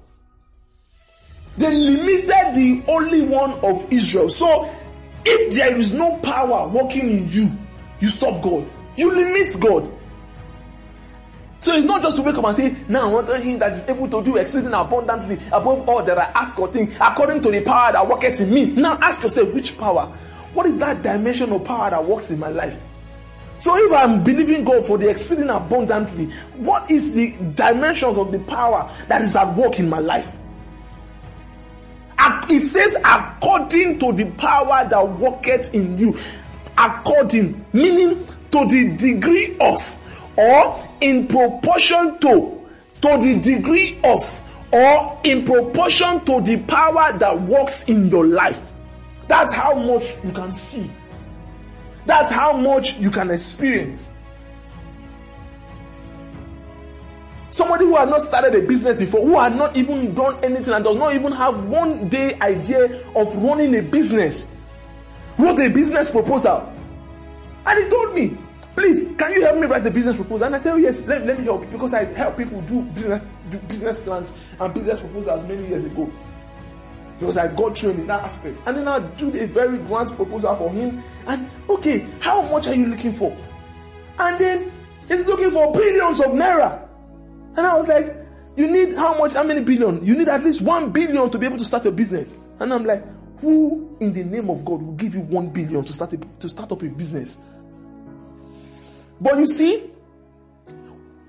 They 1.56 1.72
limited 1.72 2.54
the 2.54 2.82
Holy 2.86 3.22
One 3.22 3.52
of 3.64 3.92
Israel. 3.92 4.28
So, 4.28 4.70
if 5.24 5.54
there 5.54 5.76
is 5.76 5.94
no 5.94 6.16
power 6.18 6.68
working 6.68 7.08
in 7.08 7.28
you, 7.30 7.50
you 8.00 8.08
stop 8.08 8.42
God. 8.42 8.70
You 8.96 9.14
limit 9.14 9.54
God. 9.60 9.90
So 11.64 11.74
it's 11.74 11.86
not 11.86 12.02
just 12.02 12.16
to 12.16 12.22
wake 12.22 12.36
up 12.36 12.44
and 12.44 12.56
say, 12.58 12.76
now 12.90 13.08
I 13.08 13.10
want 13.10 13.42
him 13.42 13.58
that 13.60 13.72
is 13.72 13.88
able 13.88 14.06
to 14.10 14.22
do 14.22 14.36
exceeding 14.36 14.74
abundantly 14.74 15.38
above 15.46 15.88
all 15.88 16.04
that 16.04 16.18
I 16.18 16.24
ask 16.34 16.58
or 16.58 16.68
think, 16.68 16.94
according 17.00 17.40
to 17.40 17.50
the 17.50 17.64
power 17.64 17.90
that 17.90 18.06
worketh 18.06 18.38
in 18.42 18.52
me. 18.52 18.66
Now 18.72 18.98
ask 19.00 19.22
yourself, 19.22 19.54
which 19.54 19.78
power? 19.78 20.04
What 20.52 20.66
is 20.66 20.78
that 20.80 21.02
dimension 21.02 21.50
of 21.52 21.64
power 21.64 21.88
that 21.88 22.04
works 22.04 22.30
in 22.30 22.38
my 22.38 22.50
life? 22.50 22.82
So 23.56 23.74
if 23.78 23.90
I'm 23.94 24.22
believing 24.22 24.62
God 24.62 24.86
for 24.86 24.98
the 24.98 25.08
exceeding 25.08 25.48
abundantly, 25.48 26.26
what 26.56 26.90
is 26.90 27.14
the 27.14 27.30
dimensions 27.54 28.18
of 28.18 28.30
the 28.30 28.40
power 28.40 28.86
that 29.08 29.22
is 29.22 29.34
at 29.34 29.56
work 29.56 29.78
in 29.78 29.88
my 29.88 30.00
life? 30.00 30.36
It 32.50 32.60
says 32.60 32.94
according 33.02 34.00
to 34.00 34.12
the 34.12 34.26
power 34.32 34.86
that 34.86 35.08
worketh 35.18 35.74
in 35.74 35.96
you. 35.96 36.14
According, 36.76 37.64
meaning 37.72 38.22
to 38.50 38.68
the 38.68 38.94
degree 38.98 39.56
of 39.60 39.78
or 40.36 40.88
in 41.00 41.26
proportion 41.26 42.18
to 42.20 42.60
to 43.02 43.18
the 43.18 43.40
degree 43.40 44.00
of 44.02 44.20
or 44.72 45.20
in 45.24 45.44
proportion 45.44 46.24
to 46.24 46.40
the 46.40 46.62
power 46.66 47.16
that 47.18 47.40
works 47.42 47.82
in 47.84 48.08
your 48.08 48.26
life. 48.26 48.72
That's 49.28 49.52
how 49.52 49.74
much 49.74 50.16
you 50.24 50.32
can 50.32 50.52
see. 50.52 50.90
That's 52.06 52.32
how 52.32 52.56
much 52.56 52.98
you 52.98 53.10
can 53.10 53.30
experience. 53.30 54.12
Somebody 57.50 57.84
who 57.84 57.94
had 57.94 58.08
not 58.08 58.20
started 58.20 58.54
a 58.56 58.66
business 58.66 58.98
before 58.98 59.24
who 59.24 59.38
had 59.38 59.54
not 59.54 59.76
even 59.76 60.12
done 60.12 60.42
anything 60.42 60.74
and 60.74 60.84
does 60.84 60.96
not 60.96 61.14
even 61.14 61.30
have 61.30 61.64
one 61.64 62.08
day 62.08 62.36
idea 62.40 63.00
of 63.14 63.36
running 63.36 63.76
a 63.76 63.82
business 63.82 64.50
wrote 65.38 65.58
a 65.60 65.68
business 65.68 66.10
proposal. 66.10 66.72
And 67.66 67.84
he 67.84 67.88
told 67.88 68.14
me 68.14 68.36
please, 68.74 69.14
can 69.16 69.32
you 69.32 69.42
help 69.42 69.58
me 69.58 69.66
write 69.66 69.84
the 69.84 69.90
business 69.90 70.16
proposal? 70.16 70.46
And 70.46 70.56
I 70.56 70.60
said, 70.60 70.74
oh 70.74 70.76
yes, 70.76 71.06
let, 71.06 71.24
let 71.26 71.38
me 71.38 71.44
help 71.44 71.64
you 71.64 71.70
because 71.70 71.94
I 71.94 72.04
help 72.04 72.36
people 72.36 72.60
do 72.62 72.82
business, 72.82 73.22
do 73.50 73.58
business 73.60 74.00
plans 74.00 74.32
and 74.60 74.74
business 74.74 75.00
proposals 75.00 75.44
many 75.46 75.66
years 75.66 75.84
ago. 75.84 76.10
Because 77.18 77.36
I 77.36 77.54
got 77.54 77.76
trained 77.76 78.00
in 78.00 78.06
that 78.08 78.22
aspect. 78.24 78.58
And 78.66 78.76
then 78.76 78.88
I 78.88 78.98
do 78.98 79.28
a 79.28 79.46
very 79.46 79.78
grand 79.78 80.10
proposal 80.10 80.56
for 80.56 80.70
him. 80.70 81.02
And 81.26 81.48
okay, 81.70 82.06
how 82.20 82.42
much 82.42 82.66
are 82.66 82.74
you 82.74 82.86
looking 82.86 83.12
for? 83.12 83.36
And 84.18 84.38
then 84.38 84.72
he's 85.08 85.24
looking 85.26 85.50
for 85.50 85.72
billions 85.72 86.20
of 86.20 86.32
naira. 86.32 86.88
And 87.56 87.66
I 87.66 87.78
was 87.78 87.88
like, 87.88 88.16
you 88.56 88.70
need 88.70 88.96
how 88.96 89.16
much, 89.18 89.32
how 89.32 89.44
many 89.44 89.62
billion? 89.62 90.04
You 90.04 90.16
need 90.16 90.28
at 90.28 90.42
least 90.44 90.62
one 90.62 90.90
billion 90.90 91.30
to 91.30 91.38
be 91.38 91.46
able 91.46 91.58
to 91.58 91.64
start 91.64 91.84
your 91.84 91.92
business. 91.92 92.38
And 92.58 92.72
I'm 92.72 92.84
like, 92.84 93.04
who 93.40 93.96
in 94.00 94.12
the 94.12 94.24
name 94.24 94.50
of 94.50 94.64
God 94.64 94.82
will 94.82 94.94
give 94.94 95.14
you 95.14 95.20
one 95.20 95.50
billion 95.50 95.84
to 95.84 95.92
start 95.92 96.12
a, 96.14 96.18
to 96.40 96.48
start 96.48 96.70
up 96.72 96.82
a 96.82 96.88
business? 96.88 97.36
But 99.24 99.38
you 99.38 99.46
see, 99.46 99.82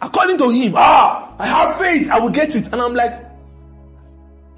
according 0.02 0.38
to 0.40 0.50
him, 0.50 0.74
ah, 0.76 1.34
I 1.40 1.48
have 1.48 1.78
faith, 1.78 2.12
I 2.12 2.20
will 2.20 2.30
get 2.30 2.54
it. 2.54 2.66
And 2.74 2.82
I'm 2.82 2.94
like, 2.94 3.26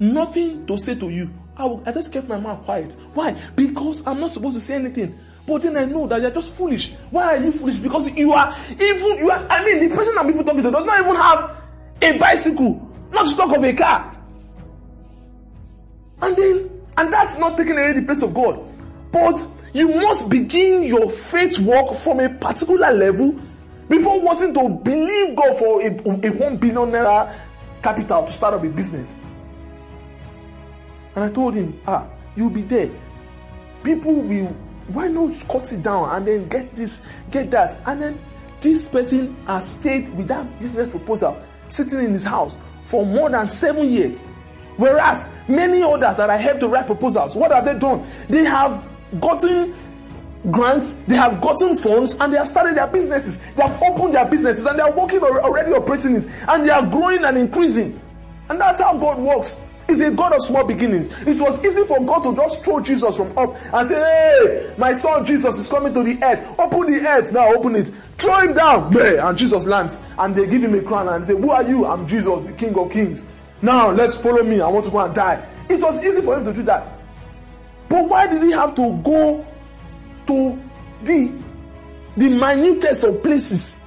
nothing 0.00 0.66
to 0.66 0.76
say 0.76 0.96
to 0.98 1.08
you. 1.08 1.30
I, 1.56 1.64
will, 1.64 1.80
I 1.86 1.92
just 1.92 2.12
kept 2.12 2.26
my 2.26 2.40
mouth 2.40 2.64
quiet. 2.64 2.90
Why? 3.14 3.40
Because 3.54 4.04
I'm 4.08 4.18
not 4.18 4.32
supposed 4.32 4.56
to 4.56 4.60
say 4.60 4.74
anything. 4.74 5.16
But 5.46 5.62
then 5.62 5.76
I 5.76 5.84
know 5.84 6.08
that 6.08 6.20
you're 6.20 6.32
just 6.32 6.58
foolish. 6.58 6.92
Why 7.10 7.36
are 7.36 7.44
you 7.44 7.52
foolish? 7.52 7.76
Because 7.76 8.10
you 8.16 8.32
are 8.32 8.52
even, 8.72 9.18
you 9.18 9.30
are, 9.30 9.46
I 9.48 9.64
mean, 9.64 9.88
the 9.88 9.94
person 9.94 10.16
I'm 10.18 10.28
even 10.30 10.44
talking 10.44 10.64
to 10.64 10.70
does 10.72 10.84
not 10.84 11.00
even 11.00 11.14
have 11.14 11.62
a 12.02 12.18
bicycle, 12.18 12.92
not 13.12 13.28
to 13.28 13.36
talk 13.36 13.56
of 13.56 13.62
a 13.62 13.72
car. 13.72 14.16
And 16.22 16.36
then, 16.36 16.70
and 16.96 17.12
that's 17.12 17.38
not 17.38 17.56
taking 17.56 17.78
away 17.78 17.92
the 17.92 18.02
place 18.02 18.22
of 18.22 18.34
God. 18.34 18.68
But 19.12 19.46
you 19.78 19.88
must 19.88 20.28
begin 20.28 20.82
your 20.82 21.10
faith 21.10 21.58
work 21.60 21.94
from 21.94 22.20
a 22.20 22.28
particular 22.28 22.90
level 22.92 23.32
before 23.88 24.20
wanting 24.20 24.52
to 24.54 24.68
believe 24.68 25.36
God 25.36 25.56
for 25.58 25.80
a, 25.80 25.86
a 25.86 26.30
one 26.32 26.56
billion 26.56 26.90
naira 26.90 27.34
capital 27.82 28.26
to 28.26 28.32
start 28.32 28.54
up 28.54 28.64
a 28.64 28.68
business. 28.68 29.14
And 31.14 31.24
I 31.24 31.32
told 31.32 31.54
him, 31.54 31.78
ah, 31.86 32.06
you'll 32.36 32.50
be 32.50 32.62
there. 32.62 32.90
People 33.82 34.14
will, 34.14 34.46
why 34.88 35.08
not 35.08 35.34
cut 35.48 35.72
it 35.72 35.82
down 35.82 36.14
and 36.14 36.26
then 36.26 36.48
get 36.48 36.74
this, 36.74 37.02
get 37.30 37.50
that. 37.52 37.80
And 37.86 38.02
then 38.02 38.20
this 38.60 38.88
person 38.88 39.34
has 39.46 39.68
stayed 39.68 40.14
with 40.14 40.28
that 40.28 40.58
business 40.58 40.90
proposal 40.90 41.40
sitting 41.68 42.00
in 42.00 42.12
his 42.12 42.24
house 42.24 42.56
for 42.82 43.06
more 43.06 43.30
than 43.30 43.46
seven 43.48 43.88
years. 43.88 44.22
Whereas 44.76 45.32
many 45.48 45.82
others 45.82 46.16
that 46.16 46.30
I 46.30 46.36
helped 46.36 46.60
to 46.60 46.68
write 46.68 46.86
proposals, 46.86 47.34
what 47.34 47.52
have 47.52 47.64
they 47.64 47.78
done? 47.78 48.06
They 48.28 48.44
have 48.44 48.84
gotten 49.20 49.74
grants, 50.50 50.94
they 51.06 51.16
have 51.16 51.40
gotten 51.40 51.76
funds, 51.76 52.18
and 52.20 52.32
they 52.32 52.38
have 52.38 52.48
started 52.48 52.76
their 52.76 52.86
businesses. 52.86 53.38
They 53.54 53.62
have 53.62 53.82
opened 53.82 54.14
their 54.14 54.28
businesses 54.28 54.66
and 54.66 54.78
they 54.78 54.82
are 54.82 54.92
working 54.92 55.20
already 55.20 55.72
operating 55.72 56.16
it, 56.16 56.26
and 56.48 56.64
they 56.64 56.70
are 56.70 56.86
growing 56.86 57.24
and 57.24 57.36
increasing. 57.36 58.00
And 58.48 58.60
that's 58.60 58.80
how 58.80 58.96
God 58.96 59.18
works. 59.18 59.60
He's 59.86 60.02
a 60.02 60.10
God 60.10 60.34
of 60.34 60.42
small 60.42 60.66
beginnings. 60.66 61.08
It 61.26 61.40
was 61.40 61.64
easy 61.64 61.82
for 61.84 62.04
God 62.04 62.22
to 62.22 62.36
just 62.36 62.62
throw 62.62 62.80
Jesus 62.80 63.16
from 63.16 63.36
up 63.38 63.56
and 63.72 63.88
say, 63.88 63.96
Hey, 63.96 64.74
my 64.76 64.92
son 64.92 65.24
Jesus 65.24 65.58
is 65.58 65.68
coming 65.68 65.94
to 65.94 66.02
the 66.02 66.22
earth. 66.22 66.58
Open 66.58 66.92
the 66.92 67.00
earth. 67.08 67.32
Now 67.32 67.54
open 67.54 67.74
it. 67.74 67.86
Throw 68.18 68.40
him 68.40 68.52
down. 68.52 68.94
And 68.94 69.38
Jesus 69.38 69.64
lands. 69.64 70.02
And 70.18 70.34
they 70.34 70.46
give 70.46 70.62
him 70.62 70.74
a 70.74 70.82
crown 70.82 71.08
and 71.08 71.24
say, 71.24 71.34
Who 71.34 71.50
are 71.50 71.62
you? 71.66 71.86
I'm 71.86 72.06
Jesus, 72.06 72.46
the 72.46 72.52
King 72.52 72.76
of 72.76 72.92
Kings. 72.92 73.30
Now 73.62 73.90
let's 73.90 74.20
follow 74.20 74.42
me. 74.42 74.60
I 74.60 74.68
want 74.68 74.84
to 74.84 74.90
go 74.90 74.98
and 74.98 75.14
die. 75.14 75.42
It 75.70 75.82
was 75.82 76.04
easy 76.04 76.20
for 76.20 76.36
him 76.36 76.44
to 76.44 76.52
do 76.52 76.62
that. 76.64 76.97
But 77.88 78.08
why 78.08 78.26
did 78.26 78.42
he 78.42 78.52
have 78.52 78.74
to 78.76 79.00
go 79.02 79.46
to 80.26 80.62
the 81.02 81.32
the 82.16 82.28
minutest 82.28 83.04
of 83.04 83.22
places? 83.22 83.82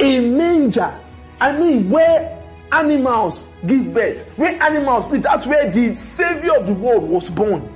A 0.00 0.20
manger. 0.20 0.98
I 1.40 1.58
mean, 1.58 1.88
where 1.90 2.42
animals 2.72 3.44
give 3.66 3.92
birth, 3.92 4.28
where 4.36 4.60
animals 4.62 5.10
sleep, 5.10 5.22
that's 5.22 5.46
where 5.46 5.70
the 5.70 5.94
savior 5.94 6.56
of 6.56 6.66
the 6.66 6.74
world 6.74 7.04
was 7.04 7.30
born. 7.30 7.68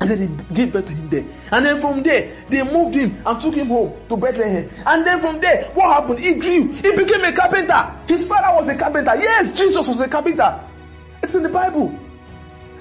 And 0.00 0.08
then 0.08 0.36
they 0.36 0.54
gave 0.54 0.72
birth 0.72 0.86
to 0.86 0.92
him 0.92 1.08
there. 1.10 1.24
And 1.52 1.66
then 1.66 1.80
from 1.80 2.02
there, 2.02 2.32
they 2.48 2.62
moved 2.62 2.94
him 2.94 3.14
and 3.26 3.40
took 3.40 3.54
him 3.54 3.66
home 3.66 3.92
to 4.08 4.16
Bethlehem. 4.16 4.70
And 4.86 5.06
then 5.06 5.20
from 5.20 5.40
there, 5.40 5.64
what 5.74 6.00
happened? 6.00 6.20
He 6.20 6.34
grew. 6.34 6.72
He 6.72 6.96
became 6.96 7.22
a 7.22 7.32
carpenter. 7.32 7.94
His 8.08 8.26
father 8.26 8.54
was 8.56 8.68
a 8.68 8.78
carpenter. 8.78 9.14
Yes, 9.16 9.58
Jesus 9.58 9.86
was 9.86 10.00
a 10.00 10.08
carpenter. 10.08 10.58
It's 11.22 11.34
in 11.34 11.42
the 11.42 11.50
Bible. 11.50 11.98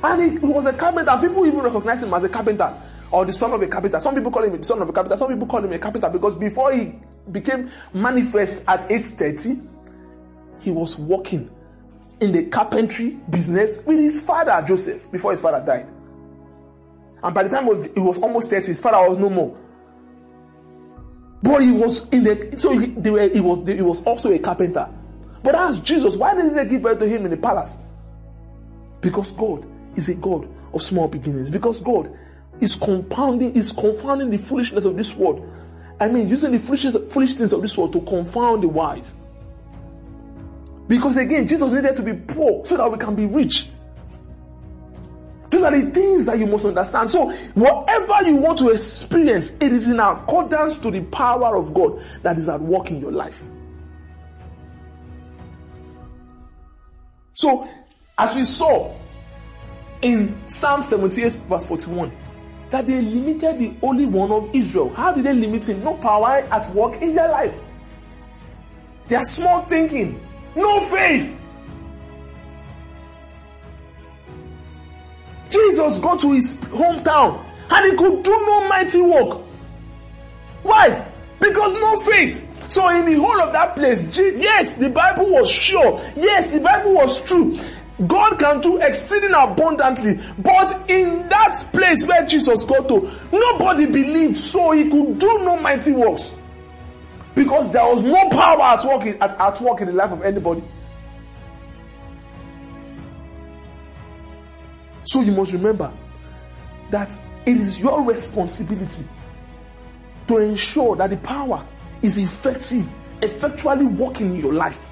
And 0.04 0.32
he 0.32 0.40
was 0.40 0.66
a 0.66 0.74
carpenter. 0.74 1.18
People 1.22 1.46
even 1.46 1.60
recognize 1.60 2.02
him 2.04 2.14
as 2.14 2.24
a 2.24 2.30
carpenter 2.30 2.74
or 3.12 3.26
the 3.26 3.34
son 3.34 3.52
of 3.52 3.62
a 3.62 3.68
carpenter. 3.68 4.00
Some 4.00 4.16
people 4.16 4.32
call 4.32 4.44
him 4.44 4.58
the 4.58 4.64
son 4.64 4.82
of 4.82 4.90
a 4.90 4.94
carpenter. 4.94 5.18
Some 5.18 5.30
people 5.30 5.48
call 5.48 5.64
him 5.64 5.72
a 5.72 5.80
carpenter 5.80 6.10
because 6.10 6.36
before 6.36 6.74
he 6.74 6.94
became 7.32 7.70
manifest 7.94 8.64
at 8.68 8.90
age 8.92 9.06
30, 9.06 9.60
he 10.62 10.72
was 10.72 10.98
working 10.98 11.50
in 12.22 12.32
the 12.32 12.46
carpentry 12.48 13.18
business 13.30 13.84
with 13.86 13.98
his 13.98 14.26
father 14.26 14.64
Joseph 14.68 15.12
before 15.12 15.32
his 15.32 15.42
father 15.42 15.66
died. 15.66 15.88
And 17.22 17.36
by 17.36 17.44
the 17.44 17.50
time 17.50 17.66
was, 17.66 17.86
he 17.94 18.00
was 18.00 18.18
almost 18.20 18.50
30, 18.50 18.68
his 18.68 18.82
father 18.82 19.10
was 19.10 19.18
no 19.18 19.30
more. 19.30 19.58
But 21.42 21.62
he 21.62 21.72
was 21.72 22.08
in 22.10 22.26
the 22.26 22.58
so 22.58 22.78
he, 22.78 22.88
were, 23.10 23.30
he 23.30 23.40
was 23.40 23.66
he 23.68 23.82
was 23.82 24.04
also 24.04 24.30
a 24.32 24.40
carpenter. 24.40 24.90
But 25.42 25.56
as 25.56 25.80
Jesus. 25.80 26.18
Why 26.18 26.36
didn't 26.36 26.54
they 26.54 26.68
give 26.68 26.84
birth 26.84 27.00
to 27.00 27.08
him 27.08 27.24
in 27.24 27.32
the 27.32 27.38
palace? 27.38 27.78
Because 29.02 29.32
God 29.32 29.66
is 30.00 30.10
a 30.10 30.16
God 30.16 30.48
of 30.74 30.82
small 30.82 31.08
beginnings. 31.08 31.52
Because 31.52 31.80
God 31.80 32.12
is 32.60 32.76
compounding, 32.76 33.56
is 33.56 33.72
confounding 33.72 34.30
the 34.30 34.38
foolishness 34.38 34.86
of 34.86 34.98
this 34.98 35.14
world. 35.16 35.48
I 36.00 36.08
mean, 36.08 36.28
using 36.28 36.52
the 36.52 36.60
foolish, 36.60 36.86
foolish 37.12 37.34
things 37.36 37.54
of 37.54 37.62
this 37.62 37.78
world 37.78 37.94
to 37.94 38.02
confound 38.02 38.64
the 38.64 38.70
wise. 38.70 39.14
Because 40.88 41.18
again, 41.18 41.48
Jesus 41.48 41.72
needed 41.72 41.96
to 41.98 42.02
be 42.02 42.14
poor 42.14 42.66
so 42.66 42.78
that 42.78 42.92
we 42.92 42.98
can 42.98 43.16
be 43.16 43.26
rich. 43.26 43.70
These 45.52 45.64
are 45.64 45.80
the 45.80 45.92
things 45.92 46.26
that 46.28 46.38
you 46.38 46.46
must 46.46 46.66
understand. 46.66 47.10
So, 47.10 47.32
whatever 47.54 48.28
you 48.28 48.36
want 48.36 48.60
to 48.60 48.70
experience, 48.70 49.56
it 49.60 49.72
is 49.72 49.90
in 49.90 50.00
accordance 50.00 50.80
to 50.80 50.92
the 50.92 51.04
power 51.06 51.58
of 51.58 51.74
God 51.74 52.02
that 52.22 52.38
is 52.38 52.48
at 52.48 52.62
work 52.62 52.92
in 52.92 53.02
your 53.02 53.12
life. 53.12 53.44
So, 57.34 57.68
as 58.18 58.36
we 58.36 58.44
saw 58.44 58.96
in 60.02 60.50
Psalm 60.50 60.82
78, 60.82 61.34
verse 61.34 61.66
41, 61.66 62.12
that 62.70 62.88
they 62.88 63.02
limited 63.02 63.60
the 63.60 63.70
Holy 63.82 64.06
One 64.06 64.32
of 64.32 64.54
Israel. 64.54 64.94
How 64.94 65.14
did 65.14 65.26
they 65.26 65.34
limit 65.34 65.66
him? 65.66 65.84
No 65.84 65.96
power 65.96 66.48
at 66.52 66.70
work 66.74 67.02
in 67.02 67.16
their 67.16 67.30
life. 67.30 67.60
They 69.08 69.16
are 69.16 69.24
small 69.24 69.64
thinking. 69.64 70.24
No 70.56 70.82
faith. 70.82 71.36
Jesus 75.50 76.00
got 76.00 76.22
to 76.22 76.34
his 76.34 76.58
hometown 76.60 77.44
and 77.72 77.92
he 77.92 77.98
could 77.98 78.24
do 78.24 78.32
no 78.46 78.68
mighty 78.68 79.02
work. 79.02 79.42
Why? 80.62 81.08
Because 81.40 81.74
no 81.74 81.98
faith. 81.98 82.46
So 82.72 82.88
in 82.90 83.06
the 83.06 83.16
whole 83.16 83.42
of 83.42 83.52
that 83.54 83.76
place, 83.76 84.16
yes, 84.18 84.76
the 84.76 84.90
Bible 84.90 85.32
was 85.32 85.50
sure. 85.50 85.98
Yes, 86.16 86.52
the 86.52 86.60
Bible 86.60 86.94
was 86.94 87.24
true. 87.24 87.58
God 88.08 88.40
can 88.40 88.62
do 88.62 88.82
exceeding 88.82 89.34
abundantly. 89.34 90.20
But 90.38 90.90
in 90.90 91.28
that 91.28 91.64
place 91.72 92.08
where 92.08 92.26
Jesus 92.26 92.66
got 92.66 92.88
to, 92.88 93.12
nobody 93.32 93.86
believed, 93.86 94.38
so 94.38 94.72
he 94.72 94.90
could 94.90 95.20
do 95.20 95.40
no 95.44 95.58
mighty 95.60 95.92
works. 95.92 96.36
Because 97.36 97.72
there 97.74 97.86
was 97.86 98.02
no 98.04 98.30
power 98.30 98.62
at 98.62 98.84
work 98.86 99.06
in, 99.06 99.22
at, 99.22 99.40
at 99.40 99.62
work 99.62 99.82
in 99.82 99.88
the 99.88 99.94
life 99.94 100.12
of 100.12 100.22
anybody. 100.24 100.64
So 105.04 105.22
you 105.22 105.32
must 105.32 105.54
remember 105.54 105.92
that 106.92 107.12
it 107.46 107.58
is 107.58 107.80
your 107.80 108.06
responsibility 108.06 109.04
to 110.28 110.38
ensure 110.38 110.96
that 110.96 111.10
the 111.10 111.18
power 111.18 111.66
is 112.02 112.18
effective, 112.18 112.88
effectually 113.22 113.86
working 113.86 114.36
in 114.36 114.42
your 114.42 114.54
life. 114.54 114.92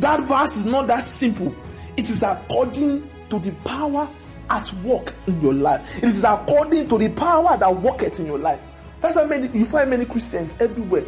That 0.00 0.26
verse 0.26 0.56
is 0.56 0.66
not 0.66 0.86
that 0.88 1.04
simple. 1.04 1.54
It 1.96 2.08
is 2.08 2.22
according 2.22 3.08
to 3.28 3.38
the 3.38 3.52
power 3.64 4.08
at 4.48 4.72
work 4.82 5.14
in 5.26 5.40
your 5.40 5.54
life. 5.54 5.98
It 5.98 6.04
is 6.04 6.24
according 6.24 6.88
to 6.88 6.98
the 6.98 7.10
power 7.10 7.56
that 7.56 7.76
worketh 7.82 8.18
in 8.18 8.26
your 8.26 8.38
life. 8.38 8.60
That's 9.00 9.16
why 9.16 9.26
many, 9.26 9.48
you 9.56 9.64
find 9.66 9.90
many 9.90 10.04
Christians 10.06 10.54
everywhere. 10.58 11.04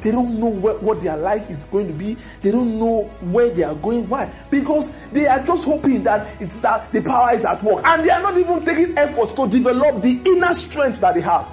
They 0.00 0.12
don't 0.12 0.38
know 0.38 0.46
what, 0.46 0.82
what 0.82 1.00
their 1.00 1.16
life 1.16 1.50
is 1.50 1.64
going 1.64 1.88
to 1.88 1.92
be. 1.92 2.16
They 2.40 2.52
don't 2.52 2.78
know 2.78 3.04
where 3.20 3.50
they 3.50 3.64
are 3.64 3.74
going. 3.74 4.08
Why? 4.08 4.32
Because 4.50 4.96
they 5.12 5.26
are 5.26 5.44
just 5.44 5.64
hoping 5.64 6.04
that 6.04 6.40
it's 6.40 6.60
that 6.60 6.92
the 6.92 7.02
power 7.02 7.34
is 7.34 7.44
at 7.44 7.62
work. 7.62 7.84
And 7.84 8.04
they 8.04 8.10
are 8.10 8.22
not 8.22 8.38
even 8.38 8.64
taking 8.64 8.96
effort 8.96 9.34
to 9.34 9.48
develop 9.48 10.02
the 10.02 10.20
inner 10.24 10.54
strength 10.54 11.00
that 11.00 11.14
they 11.14 11.20
have. 11.22 11.48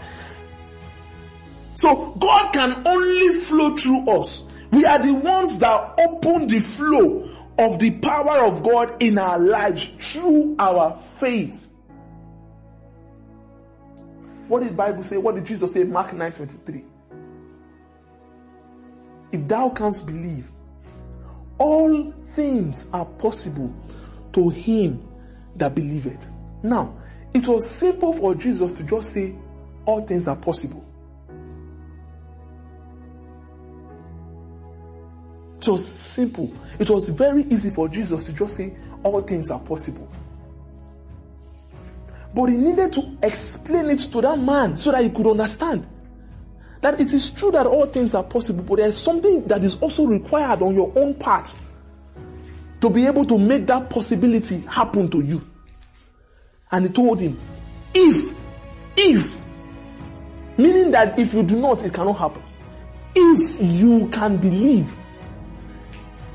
So 1.73 2.11
God 2.19 2.53
can 2.53 2.83
only 2.87 3.29
flow 3.29 3.75
through 3.75 4.05
us. 4.09 4.51
We 4.71 4.85
are 4.85 4.99
the 4.99 5.13
ones 5.13 5.59
that 5.59 5.93
open 5.99 6.47
the 6.47 6.59
flow 6.59 7.29
of 7.57 7.79
the 7.79 7.99
power 7.99 8.45
of 8.45 8.63
God 8.63 9.01
in 9.01 9.17
our 9.17 9.39
lives 9.39 9.87
through 9.87 10.55
our 10.59 10.93
faith. 10.93 11.69
What 14.47 14.61
did 14.61 14.77
Bible 14.77 15.03
say? 15.03 15.17
What 15.17 15.35
did 15.35 15.45
Jesus 15.45 15.73
say? 15.73 15.83
Mark 15.83 16.13
9 16.13 16.31
23. 16.31 16.83
If 19.31 19.47
thou 19.47 19.69
canst 19.69 20.05
believe, 20.05 20.49
all 21.57 22.11
things 22.11 22.89
are 22.93 23.05
possible 23.05 23.73
to 24.33 24.49
him 24.49 25.07
that 25.55 25.73
believeth. 25.73 26.29
Now, 26.63 26.95
it 27.33 27.47
was 27.47 27.69
simple 27.69 28.13
for 28.13 28.35
Jesus 28.35 28.73
to 28.73 28.85
just 28.85 29.13
say, 29.13 29.35
all 29.85 30.01
things 30.01 30.27
are 30.27 30.35
possible. 30.35 30.84
It 35.67 35.71
was 35.71 35.87
simple. 35.87 36.53
It 36.79 36.89
was 36.89 37.09
very 37.09 37.43
easy 37.43 37.69
for 37.69 37.89
Jesus 37.89 38.25
to 38.27 38.33
just 38.33 38.57
say, 38.57 38.75
all 39.03 39.21
things 39.21 39.49
are 39.49 39.59
possible. 39.59 40.09
But 42.35 42.45
he 42.47 42.57
needed 42.57 42.93
to 42.93 43.17
explain 43.23 43.89
it 43.89 43.99
to 43.99 44.21
that 44.21 44.37
man 44.37 44.77
so 44.77 44.91
that 44.91 45.03
he 45.03 45.09
could 45.09 45.27
understand 45.27 45.87
that 46.81 46.99
it 46.99 47.13
is 47.13 47.31
true 47.31 47.49
that 47.51 47.65
all 47.65 47.85
things 47.85 48.13
are 48.13 48.23
possible, 48.23 48.63
but 48.63 48.75
there 48.75 48.87
is 48.87 48.97
something 48.97 49.43
that 49.47 49.63
is 49.63 49.81
also 49.81 50.05
required 50.05 50.61
on 50.61 50.75
your 50.75 50.91
own 50.95 51.15
part 51.15 51.51
to 52.81 52.89
be 52.89 53.07
able 53.07 53.25
to 53.25 53.39
make 53.39 53.65
that 53.65 53.89
possibility 53.89 54.59
happen 54.61 55.09
to 55.09 55.21
you. 55.21 55.41
And 56.71 56.85
he 56.85 56.91
told 56.91 57.21
him, 57.21 57.39
if, 57.93 58.37
if, 58.97 59.41
meaning 60.57 60.91
that 60.91 61.17
if 61.17 61.33
you 61.33 61.41
do 61.41 61.59
not, 61.59 61.83
it 61.83 61.93
cannot 61.93 62.19
happen. 62.19 62.43
If 63.15 63.57
you 63.61 64.09
can 64.09 64.37
believe, 64.37 64.95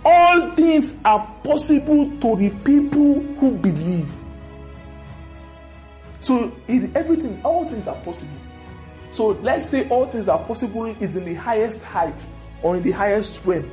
all 0.05 0.51
things 0.53 0.99
are 1.05 1.27
possible 1.45 2.11
to 2.21 2.37
the 2.37 2.51
people 2.65 3.21
who 3.21 3.53
believe. 3.53 4.11
So 6.21 6.55
in 6.69 6.95
everything, 6.95 7.41
all 7.45 7.65
things 7.65 7.87
are 7.87 7.97
possible. 7.97 8.37
So 9.13 9.29
let's 9.43 9.69
say 9.69 9.89
all 9.89 10.07
things 10.07 10.29
are 10.29 10.39
possible 10.39 10.87
is 10.87 11.17
in 11.17 11.25
the 11.25 11.35
highest 11.35 11.83
height 11.83 12.27
or 12.63 12.77
in 12.77 12.83
the 12.83 12.93
highest 12.93 13.45
realm. 13.47 13.71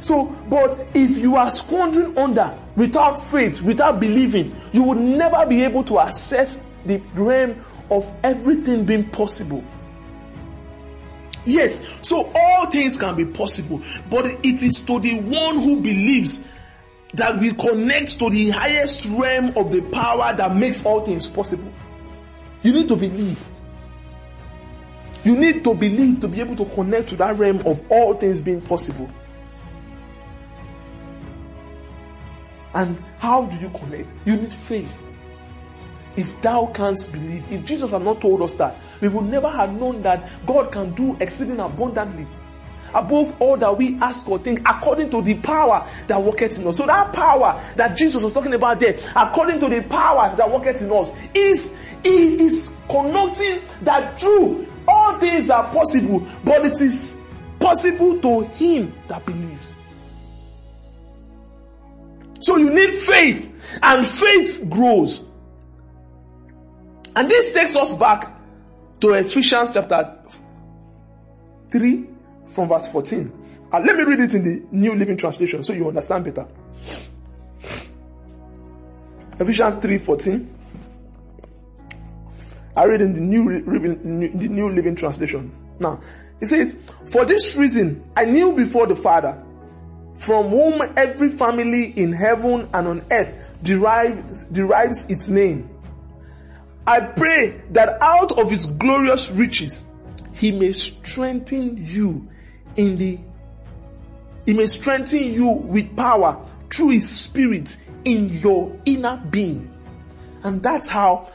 So, 0.00 0.26
but 0.48 0.86
if 0.94 1.18
you 1.18 1.36
are 1.36 1.50
squandering 1.50 2.16
under 2.16 2.58
without 2.74 3.16
faith, 3.16 3.60
without 3.60 4.00
believing, 4.00 4.56
you 4.72 4.82
will 4.82 4.94
never 4.94 5.44
be 5.46 5.62
able 5.62 5.84
to 5.84 6.00
access 6.00 6.64
the 6.86 7.02
realm 7.14 7.56
of 7.90 8.12
everything 8.24 8.86
being 8.86 9.10
possible. 9.10 9.62
Yes, 11.46 12.06
so 12.06 12.30
all 12.34 12.66
things 12.66 12.98
can 12.98 13.16
be 13.16 13.24
possible, 13.24 13.80
but 14.10 14.26
it 14.26 14.62
is 14.62 14.80
to 14.82 15.00
the 15.00 15.20
one 15.20 15.54
who 15.56 15.80
believes 15.80 16.46
that 17.14 17.40
we 17.40 17.52
connect 17.54 18.18
to 18.18 18.30
the 18.30 18.50
highest 18.50 19.08
realm 19.18 19.48
of 19.56 19.72
the 19.72 19.80
power 19.90 20.34
that 20.34 20.54
makes 20.54 20.84
all 20.84 21.00
things 21.00 21.26
possible. 21.26 21.72
You 22.62 22.72
need 22.72 22.88
to 22.88 22.96
believe. 22.96 23.48
You 25.24 25.36
need 25.36 25.64
to 25.64 25.74
believe 25.74 26.20
to 26.20 26.28
be 26.28 26.40
able 26.40 26.56
to 26.56 26.64
connect 26.74 27.08
to 27.08 27.16
that 27.16 27.36
realm 27.36 27.58
of 27.66 27.90
all 27.90 28.14
things 28.14 28.42
being 28.42 28.60
possible. 28.62 29.10
And 32.74 33.02
how 33.18 33.46
do 33.46 33.56
you 33.58 33.70
connect? 33.70 34.12
You 34.24 34.36
need 34.36 34.52
faith. 34.52 35.02
If 36.16 36.40
thou 36.42 36.66
canst 36.66 37.12
believe, 37.12 37.50
if 37.50 37.64
Jesus 37.64 37.92
had 37.92 38.02
not 38.02 38.20
told 38.20 38.42
us 38.42 38.54
that, 38.54 38.76
we 39.00 39.08
would 39.08 39.26
never 39.26 39.48
have 39.48 39.72
known 39.78 40.02
that 40.02 40.30
God 40.46 40.72
can 40.72 40.92
do 40.94 41.16
exceeding 41.20 41.60
abundantly 41.60 42.26
above 42.94 43.40
all 43.40 43.56
that 43.56 43.76
we 43.76 43.96
ask 44.00 44.28
or 44.28 44.38
think 44.38 44.60
according 44.68 45.10
to 45.10 45.22
the 45.22 45.34
power 45.36 45.88
that 46.06 46.20
worketh 46.20 46.58
in 46.58 46.66
us. 46.66 46.76
So 46.76 46.86
that 46.86 47.12
power 47.14 47.62
that 47.76 47.96
Jesus 47.96 48.22
was 48.22 48.34
talking 48.34 48.54
about 48.54 48.80
there, 48.80 48.98
according 49.16 49.60
to 49.60 49.68
the 49.68 49.82
power 49.84 50.34
that 50.36 50.50
worketh 50.50 50.82
in 50.82 50.90
us, 50.90 51.12
is, 51.34 51.94
is 52.04 52.76
connecting 52.88 53.60
that 53.82 54.18
true 54.18 54.66
all 54.88 55.18
things 55.18 55.50
are 55.50 55.72
possible, 55.72 56.26
but 56.44 56.64
it 56.64 56.80
is 56.80 57.20
possible 57.60 58.18
to 58.20 58.44
him 58.54 58.92
that 59.06 59.24
believes. 59.24 59.74
So 62.40 62.56
you 62.56 62.74
need 62.74 62.90
faith, 62.90 63.78
and 63.82 64.04
faith 64.04 64.66
grows. 64.70 65.28
And 67.14 67.28
this 67.28 67.52
takes 67.52 67.76
us 67.76 67.94
back 67.94 68.39
to 69.00 69.14
Ephesians 69.14 69.70
chapter 69.72 70.18
3 71.70 72.06
from 72.46 72.68
verse 72.68 72.92
14. 72.92 73.32
And 73.72 73.86
let 73.86 73.96
me 73.96 74.02
read 74.02 74.20
it 74.20 74.34
in 74.34 74.44
the 74.44 74.66
New 74.72 74.94
Living 74.96 75.16
Translation 75.16 75.62
so 75.62 75.72
you 75.72 75.88
understand 75.88 76.24
better. 76.24 76.46
Ephesians 79.40 79.76
3:14. 79.76 80.46
I 82.76 82.84
read 82.84 83.00
in 83.00 83.14
the 83.14 83.20
New, 83.20 83.62
the 83.62 84.48
New 84.48 84.70
Living 84.70 84.96
Translation. 84.96 85.50
Now, 85.78 86.00
it 86.40 86.46
says, 86.46 86.76
For 87.06 87.24
this 87.24 87.56
reason 87.56 88.02
I 88.16 88.26
knew 88.26 88.54
before 88.54 88.86
the 88.86 88.96
Father, 88.96 89.42
from 90.14 90.48
whom 90.48 90.80
every 90.96 91.30
family 91.30 91.92
in 91.96 92.12
heaven 92.12 92.68
and 92.74 92.88
on 92.88 93.02
earth 93.10 93.58
derives, 93.62 94.50
derives 94.50 95.10
its 95.10 95.28
name. 95.30 95.69
I 96.86 97.00
pray 97.00 97.62
that 97.70 98.00
out 98.00 98.38
of 98.38 98.50
his 98.50 98.66
glorious 98.66 99.30
riches 99.30 99.82
he 100.34 100.52
may 100.52 100.72
strengthen 100.72 101.76
you 101.78 102.28
in 102.76 102.96
the 102.96 103.18
he 104.46 104.54
may 104.54 104.66
strengthen 104.66 105.22
you 105.24 105.48
with 105.48 105.94
power 105.96 106.44
through 106.70 106.90
his 106.90 107.08
spirit 107.08 107.76
in 108.04 108.28
your 108.28 108.76
inner 108.84 109.22
being. 109.30 109.70
And 110.42 110.62
that's 110.62 110.88
how 110.88 111.30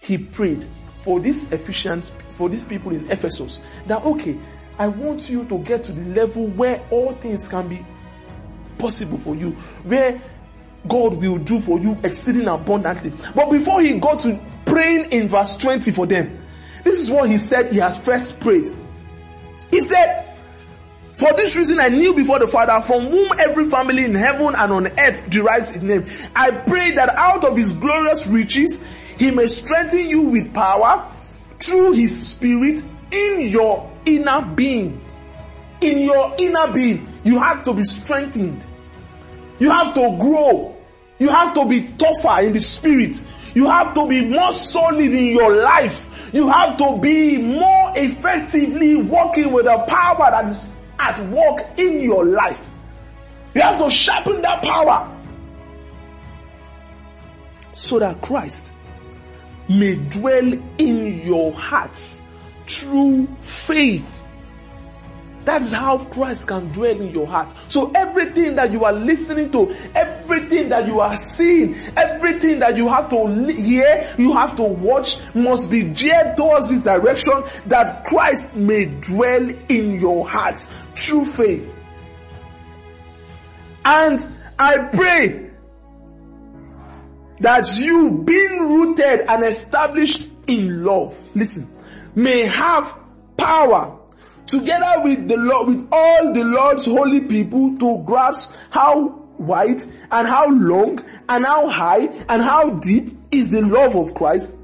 he 0.00 0.18
prayed 0.18 0.64
for 1.02 1.20
these 1.20 1.52
Ephesians, 1.52 2.12
for 2.30 2.48
these 2.48 2.64
people 2.64 2.92
in 2.92 3.10
Ephesus, 3.10 3.58
that 3.86 4.02
okay, 4.04 4.38
I 4.78 4.88
want 4.88 5.30
you 5.30 5.44
to 5.48 5.58
get 5.58 5.84
to 5.84 5.92
the 5.92 6.14
level 6.14 6.46
where 6.48 6.82
all 6.90 7.12
things 7.12 7.46
can 7.46 7.68
be 7.68 7.84
possible 8.78 9.18
for 9.18 9.34
you, 9.36 9.52
where 9.84 10.20
God 10.88 11.16
will 11.18 11.38
do 11.38 11.60
for 11.60 11.78
you 11.78 11.98
exceeding 12.02 12.48
abundantly. 12.48 13.12
But 13.34 13.50
before 13.50 13.80
he 13.80 13.98
got 13.98 14.20
to 14.20 14.40
praying 14.64 15.12
in 15.12 15.28
verse 15.28 15.56
20 15.56 15.90
for 15.92 16.06
them, 16.06 16.44
this 16.84 17.02
is 17.02 17.10
what 17.10 17.28
he 17.28 17.38
said 17.38 17.72
he 17.72 17.78
had 17.78 17.98
first 17.98 18.40
prayed. 18.40 18.68
He 19.70 19.80
said, 19.80 20.24
for 21.16 21.32
this 21.32 21.56
reason 21.56 21.80
I 21.80 21.88
knew 21.88 22.14
before 22.14 22.38
the 22.38 22.46
Father, 22.46 22.78
from 22.86 23.06
whom 23.06 23.32
every 23.38 23.70
family 23.70 24.04
in 24.04 24.14
heaven 24.14 24.52
and 24.56 24.72
on 24.72 24.86
earth 24.98 25.30
derives 25.30 25.74
its 25.74 25.82
name. 25.82 26.04
I 26.36 26.50
pray 26.50 26.90
that 26.90 27.08
out 27.08 27.42
of 27.42 27.56
his 27.56 27.72
glorious 27.72 28.28
riches, 28.28 29.16
he 29.18 29.30
may 29.30 29.46
strengthen 29.46 30.06
you 30.10 30.28
with 30.28 30.52
power 30.52 31.10
through 31.58 31.92
his 31.92 32.28
spirit 32.32 32.82
in 33.10 33.48
your 33.48 33.90
inner 34.04 34.42
being. 34.54 35.00
In 35.80 36.00
your 36.00 36.34
inner 36.38 36.70
being, 36.72 37.08
you 37.24 37.38
have 37.38 37.64
to 37.64 37.72
be 37.72 37.84
strengthened. 37.84 38.62
You 39.58 39.70
have 39.70 39.94
to 39.94 40.18
grow. 40.20 40.75
You 41.18 41.28
have 41.30 41.54
to 41.54 41.66
be 41.68 41.88
tougher 41.98 42.40
in 42.40 42.52
the 42.52 42.58
spirit. 42.58 43.20
You 43.54 43.68
have 43.68 43.94
to 43.94 44.06
be 44.06 44.28
more 44.28 44.52
solid 44.52 45.12
in 45.12 45.26
your 45.26 45.56
life. 45.56 46.34
You 46.34 46.48
have 46.50 46.76
to 46.76 46.98
be 47.00 47.38
more 47.38 47.92
effectively 47.96 48.96
working 48.96 49.52
with 49.52 49.64
the 49.64 49.84
power 49.88 50.30
that 50.30 50.44
is 50.50 50.74
at 50.98 51.18
work 51.28 51.60
in 51.78 52.00
your 52.00 52.24
life. 52.24 52.68
You 53.54 53.62
have 53.62 53.78
to 53.78 53.88
sharpen 53.88 54.42
that 54.42 54.62
power 54.62 55.10
so 57.72 57.98
that 57.98 58.20
Christ 58.20 58.74
may 59.68 59.94
dwell 59.94 60.52
in 60.78 61.22
your 61.26 61.52
hearts 61.52 62.20
through 62.66 63.26
faith. 63.40 64.25
That 65.46 65.62
is 65.62 65.70
how 65.70 65.98
Christ 65.98 66.48
can 66.48 66.72
dwell 66.72 67.00
in 67.00 67.10
your 67.10 67.28
heart. 67.28 67.54
So 67.68 67.92
everything 67.94 68.56
that 68.56 68.72
you 68.72 68.84
are 68.84 68.92
listening 68.92 69.52
to, 69.52 69.72
everything 69.94 70.70
that 70.70 70.88
you 70.88 70.98
are 70.98 71.14
seeing, 71.14 71.76
everything 71.96 72.58
that 72.58 72.76
you 72.76 72.88
have 72.88 73.08
to 73.10 73.52
hear, 73.52 74.12
you 74.18 74.32
have 74.32 74.56
to 74.56 74.64
watch 74.64 75.18
must 75.36 75.70
be 75.70 75.84
geared 75.84 76.36
towards 76.36 76.70
this 76.70 76.82
direction 76.82 77.44
that 77.68 78.04
Christ 78.06 78.56
may 78.56 78.86
dwell 78.86 79.48
in 79.68 80.00
your 80.00 80.28
hearts 80.28 80.84
through 80.96 81.24
faith. 81.24 81.78
And 83.84 84.18
I 84.58 84.78
pray 84.92 85.50
that 87.38 87.70
you 87.78 88.24
being 88.26 88.58
rooted 88.58 89.20
and 89.28 89.44
established 89.44 90.28
in 90.48 90.84
love, 90.84 91.16
listen, 91.36 91.68
may 92.16 92.46
have 92.46 92.92
power 93.36 93.95
together 94.46 95.02
with 95.02 95.28
the 95.28 95.36
Lord, 95.36 95.68
with 95.68 95.88
all 95.92 96.32
the 96.32 96.44
Lord's 96.44 96.86
holy 96.86 97.20
people 97.28 97.76
to 97.78 98.02
grasp 98.04 98.56
how 98.70 99.08
wide 99.38 99.82
and 100.10 100.28
how 100.28 100.50
long 100.50 100.98
and 101.28 101.44
how 101.44 101.68
high 101.68 102.06
and 102.28 102.42
how 102.42 102.78
deep 102.78 103.12
is 103.30 103.50
the 103.50 103.62
love 103.62 103.94
of 103.94 104.14
Christ 104.14 104.56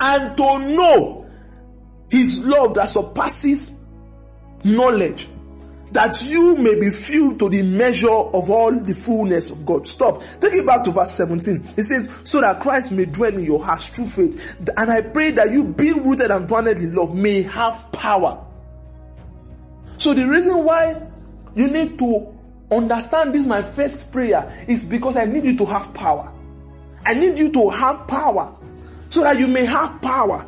and 0.00 0.36
to 0.36 0.58
know 0.58 1.26
his 2.10 2.46
love 2.46 2.74
that 2.74 2.88
surpasses 2.88 3.84
knowledge 4.62 5.28
that 5.94 6.20
you 6.26 6.56
may 6.56 6.78
be 6.78 6.90
filled 6.90 7.38
to 7.38 7.48
the 7.48 7.62
measure 7.62 8.10
of 8.10 8.50
all 8.50 8.72
the 8.72 8.92
fullness 8.92 9.52
of 9.52 9.64
God. 9.64 9.86
Stop. 9.86 10.22
Take 10.40 10.54
it 10.54 10.66
back 10.66 10.82
to 10.84 10.90
verse 10.90 11.12
17. 11.12 11.54
It 11.76 11.84
says, 11.84 12.22
so 12.24 12.40
that 12.40 12.60
Christ 12.60 12.90
may 12.90 13.04
dwell 13.04 13.32
in 13.32 13.44
your 13.44 13.64
hearts 13.64 13.90
through 13.90 14.06
faith. 14.06 14.60
And 14.76 14.90
I 14.90 15.02
pray 15.02 15.30
that 15.30 15.50
you 15.52 15.64
being 15.64 16.02
rooted 16.02 16.32
and 16.32 16.48
planted 16.48 16.78
in 16.78 16.96
love 16.96 17.14
may 17.14 17.42
have 17.42 17.92
power. 17.92 18.44
So 19.98 20.14
the 20.14 20.26
reason 20.26 20.64
why 20.64 21.00
you 21.54 21.68
need 21.68 21.96
to 22.00 22.26
understand 22.72 23.32
this 23.32 23.46
my 23.46 23.62
first 23.62 24.12
prayer 24.12 24.52
is 24.66 24.84
because 24.84 25.16
I 25.16 25.26
need 25.26 25.44
you 25.44 25.56
to 25.58 25.64
have 25.66 25.94
power. 25.94 26.32
I 27.06 27.14
need 27.14 27.38
you 27.38 27.52
to 27.52 27.70
have 27.70 28.08
power 28.08 28.52
so 29.10 29.22
that 29.22 29.38
you 29.38 29.46
may 29.46 29.64
have 29.64 30.02
power 30.02 30.44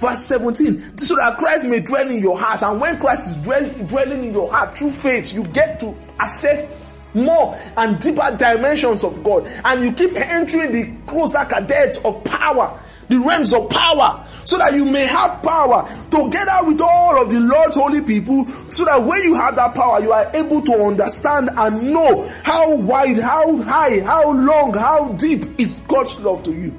Verse 0.00 0.24
17, 0.24 0.96
so 0.96 1.14
that 1.16 1.36
Christ 1.36 1.66
may 1.66 1.80
dwell 1.80 2.08
in 2.08 2.20
your 2.20 2.38
heart. 2.38 2.62
And 2.62 2.80
when 2.80 2.98
Christ 2.98 3.28
is 3.28 3.36
dwell, 3.42 3.70
dwelling 3.86 4.24
in 4.24 4.32
your 4.32 4.50
heart 4.50 4.78
through 4.78 4.92
faith, 4.92 5.34
you 5.34 5.44
get 5.44 5.78
to 5.80 5.94
access 6.18 6.82
more 7.12 7.58
and 7.76 8.00
deeper 8.00 8.34
dimensions 8.34 9.04
of 9.04 9.22
God. 9.22 9.46
And 9.62 9.84
you 9.84 9.92
keep 9.92 10.16
entering 10.16 10.72
the 10.72 11.06
closer 11.06 11.44
cadets 11.44 12.02
of 12.02 12.24
power, 12.24 12.80
the 13.08 13.18
realms 13.18 13.52
of 13.52 13.68
power, 13.68 14.26
so 14.46 14.56
that 14.56 14.72
you 14.72 14.86
may 14.86 15.04
have 15.04 15.42
power 15.42 15.86
together 16.04 16.66
with 16.66 16.80
all 16.80 17.22
of 17.22 17.28
the 17.28 17.40
Lord's 17.40 17.74
holy 17.74 18.00
people, 18.00 18.46
so 18.46 18.86
that 18.86 19.00
when 19.00 19.22
you 19.24 19.34
have 19.34 19.54
that 19.56 19.74
power, 19.74 20.00
you 20.00 20.12
are 20.12 20.30
able 20.34 20.62
to 20.62 20.72
understand 20.82 21.50
and 21.54 21.92
know 21.92 22.26
how 22.42 22.74
wide, 22.74 23.18
how 23.18 23.54
high, 23.64 24.00
how 24.00 24.32
long, 24.32 24.72
how 24.72 25.12
deep 25.12 25.60
is 25.60 25.74
God's 25.86 26.22
love 26.22 26.42
to 26.44 26.52
you. 26.52 26.74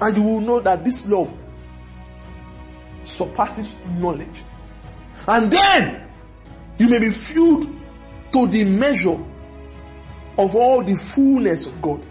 And 0.00 0.16
you 0.16 0.22
will 0.24 0.40
know 0.40 0.58
that 0.58 0.84
this 0.84 1.08
love 1.08 1.32
surpasses 3.06 3.76
knowledge. 3.98 4.42
And 5.28 5.50
then 5.50 6.08
you 6.78 6.88
may 6.88 6.98
be 6.98 7.10
filled 7.10 7.64
to 8.32 8.46
the 8.46 8.64
measure 8.64 9.18
of 10.38 10.54
all 10.54 10.82
the 10.82 10.94
fullness 10.94 11.66
of 11.66 11.80
God. 11.80 12.04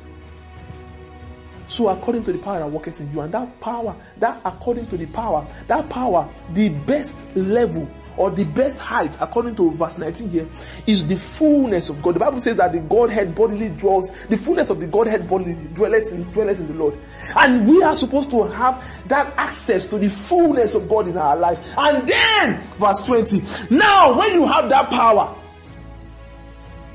So 1.67 1.89
according 1.89 2.23
to 2.25 2.33
the 2.33 2.39
power 2.39 2.59
that 2.59 2.69
worketh 2.69 3.01
in 3.01 3.11
you, 3.11 3.21
and 3.21 3.33
that 3.33 3.59
power, 3.59 3.95
that 4.17 4.41
according 4.45 4.87
to 4.87 4.97
the 4.97 5.07
power, 5.07 5.45
that 5.67 5.89
power, 5.89 6.29
the 6.53 6.69
best 6.69 7.35
level 7.35 7.89
or 8.17 8.31
the 8.31 8.45
best 8.45 8.79
height, 8.79 9.15
according 9.19 9.55
to 9.55 9.71
verse 9.71 9.97
19 9.97 10.29
here, 10.29 10.47
is 10.87 11.07
the 11.07 11.17
fullness 11.17 11.89
of 11.89 12.01
God. 12.01 12.15
The 12.15 12.19
Bible 12.19 12.39
says 12.39 12.57
that 12.57 12.71
the 12.71 12.81
Godhead 12.81 13.35
bodily 13.35 13.69
dwells, 13.69 14.11
the 14.27 14.37
fullness 14.37 14.69
of 14.69 14.79
the 14.79 14.87
Godhead 14.87 15.27
bodily 15.27 15.55
dwelleth 15.73 16.13
in, 16.13 16.23
dwelleth 16.31 16.59
in 16.59 16.67
the 16.67 16.73
Lord. 16.73 16.97
And 17.37 17.67
we 17.67 17.83
are 17.83 17.95
supposed 17.95 18.29
to 18.31 18.43
have 18.43 18.83
that 19.07 19.33
access 19.37 19.85
to 19.87 19.97
the 19.97 20.09
fullness 20.09 20.75
of 20.75 20.87
God 20.87 21.07
in 21.07 21.17
our 21.17 21.35
lives. 21.35 21.61
And 21.77 22.07
then, 22.07 22.61
verse 22.77 23.05
20, 23.05 23.75
now 23.75 24.17
when 24.17 24.33
you 24.33 24.45
have 24.45 24.69
that 24.69 24.89
power, 24.89 25.35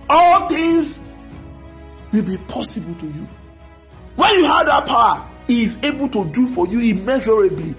all 0.09 0.48
things 0.48 1.00
will 2.12 2.24
be 2.24 2.37
possible 2.38 2.94
to 2.94 3.06
you. 3.06 3.28
When 4.16 4.35
you 4.35 4.44
have 4.44 4.66
that 4.66 4.87
power, 4.87 5.28
He 5.46 5.62
is 5.62 5.83
able 5.83 6.09
to 6.09 6.24
do 6.30 6.46
for 6.46 6.66
you 6.66 6.80
immeasurably 6.80 7.74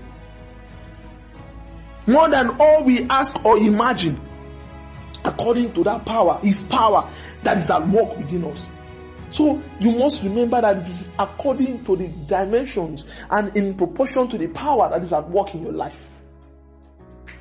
more 2.08 2.30
than 2.30 2.50
all 2.60 2.84
we 2.84 3.04
ask 3.10 3.44
or 3.46 3.58
imagine, 3.58 4.20
according 5.26 5.74
to 5.74 5.84
that 5.84 6.06
power, 6.06 6.40
His 6.42 6.64
power 6.64 7.08
that 7.44 7.58
is 7.58 7.70
at 7.70 7.88
work 7.88 8.18
within 8.18 8.46
us. 8.46 8.70
So 9.30 9.62
you 9.80 9.92
must 9.92 10.24
remember 10.24 10.60
that 10.60 10.78
it 10.78 10.84
is 10.84 11.10
according 11.18 11.86
to 11.86 11.96
the 11.96 12.10
dimensions 12.28 13.26
and 13.32 13.56
in 13.56 13.74
proportion 13.76 14.28
to 14.28 14.38
the 14.38 14.50
power 14.50 14.90
that 14.90 15.02
is 15.02 15.14
at 15.14 15.30
work 15.30 15.56
in 15.56 15.64
your 15.64 15.72
life. 15.72 16.10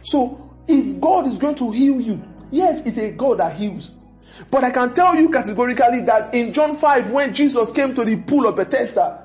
So 0.02 0.50
if 0.68 1.00
God 1.00 1.26
is 1.26 1.36
going 1.36 1.56
to 1.56 1.70
heal 1.72 2.00
you, 2.00 2.22
yes, 2.52 2.86
it's 2.86 2.96
a 2.96 3.12
God 3.12 3.40
that 3.40 3.56
heals. 3.56 3.90
But 4.50 4.64
I 4.64 4.70
can 4.70 4.94
tell 4.94 5.16
you 5.16 5.30
categorically 5.30 6.02
that 6.02 6.32
in 6.32 6.52
John 6.52 6.76
5, 6.76 7.12
when 7.12 7.34
Jesus 7.34 7.72
came 7.72 7.94
to 7.94 8.04
the 8.04 8.16
pool 8.22 8.46
of 8.46 8.56
Bethesda, 8.56 9.24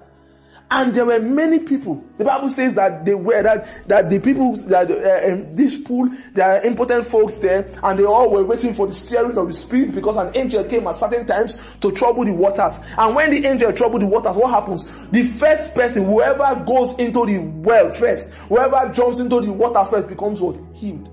and 0.72 0.96
there 0.96 1.06
were 1.06 1.20
many 1.20 1.60
people. 1.60 2.04
The 2.18 2.26
Bible 2.26 2.50
says 2.50 2.76
that 2.76 3.06
they 3.06 3.14
were 3.14 3.44
that 3.44 3.88
that 3.88 4.10
the 4.10 4.20
people 4.20 4.56
that 4.68 4.90
uh, 4.90 5.32
um, 5.32 5.56
this 5.56 5.82
pool 5.82 6.10
there 6.34 6.54
are 6.54 6.66
important 6.66 7.06
folks 7.06 7.36
there, 7.36 7.70
and 7.84 8.00
they 8.00 8.04
all 8.04 8.32
were 8.32 8.44
waiting 8.44 8.74
for 8.74 8.88
the 8.88 8.94
steering 8.94 9.38
of 9.38 9.48
the 9.48 9.54
spirit 9.54 9.94
because 9.94 10.16
an 10.16 10.36
angel 10.36 10.64
came 10.64 10.88
at 10.88 10.96
certain 10.96 11.26
times 11.26 11.78
to 11.78 11.92
trouble 11.92 12.26
the 12.26 12.34
waters. 12.34 12.80
And 12.98 13.16
when 13.16 13.30
the 13.30 13.46
angel 13.48 13.74
troubled 13.74 14.02
the 14.02 14.08
waters, 14.08 14.36
what 14.36 14.52
happens? 14.52 15.08
The 15.10 15.24
first 15.24 15.76
person, 15.76 16.06
whoever 16.06 16.64
goes 16.66 16.98
into 16.98 17.26
the 17.26 17.40
well 17.40 17.92
first, 17.92 18.34
whoever 18.50 18.92
jumps 18.92 19.20
into 19.20 19.42
the 19.42 19.52
water 19.52 19.86
first, 19.90 20.08
becomes 20.08 20.40
what 20.40 20.58
healed, 20.74 21.12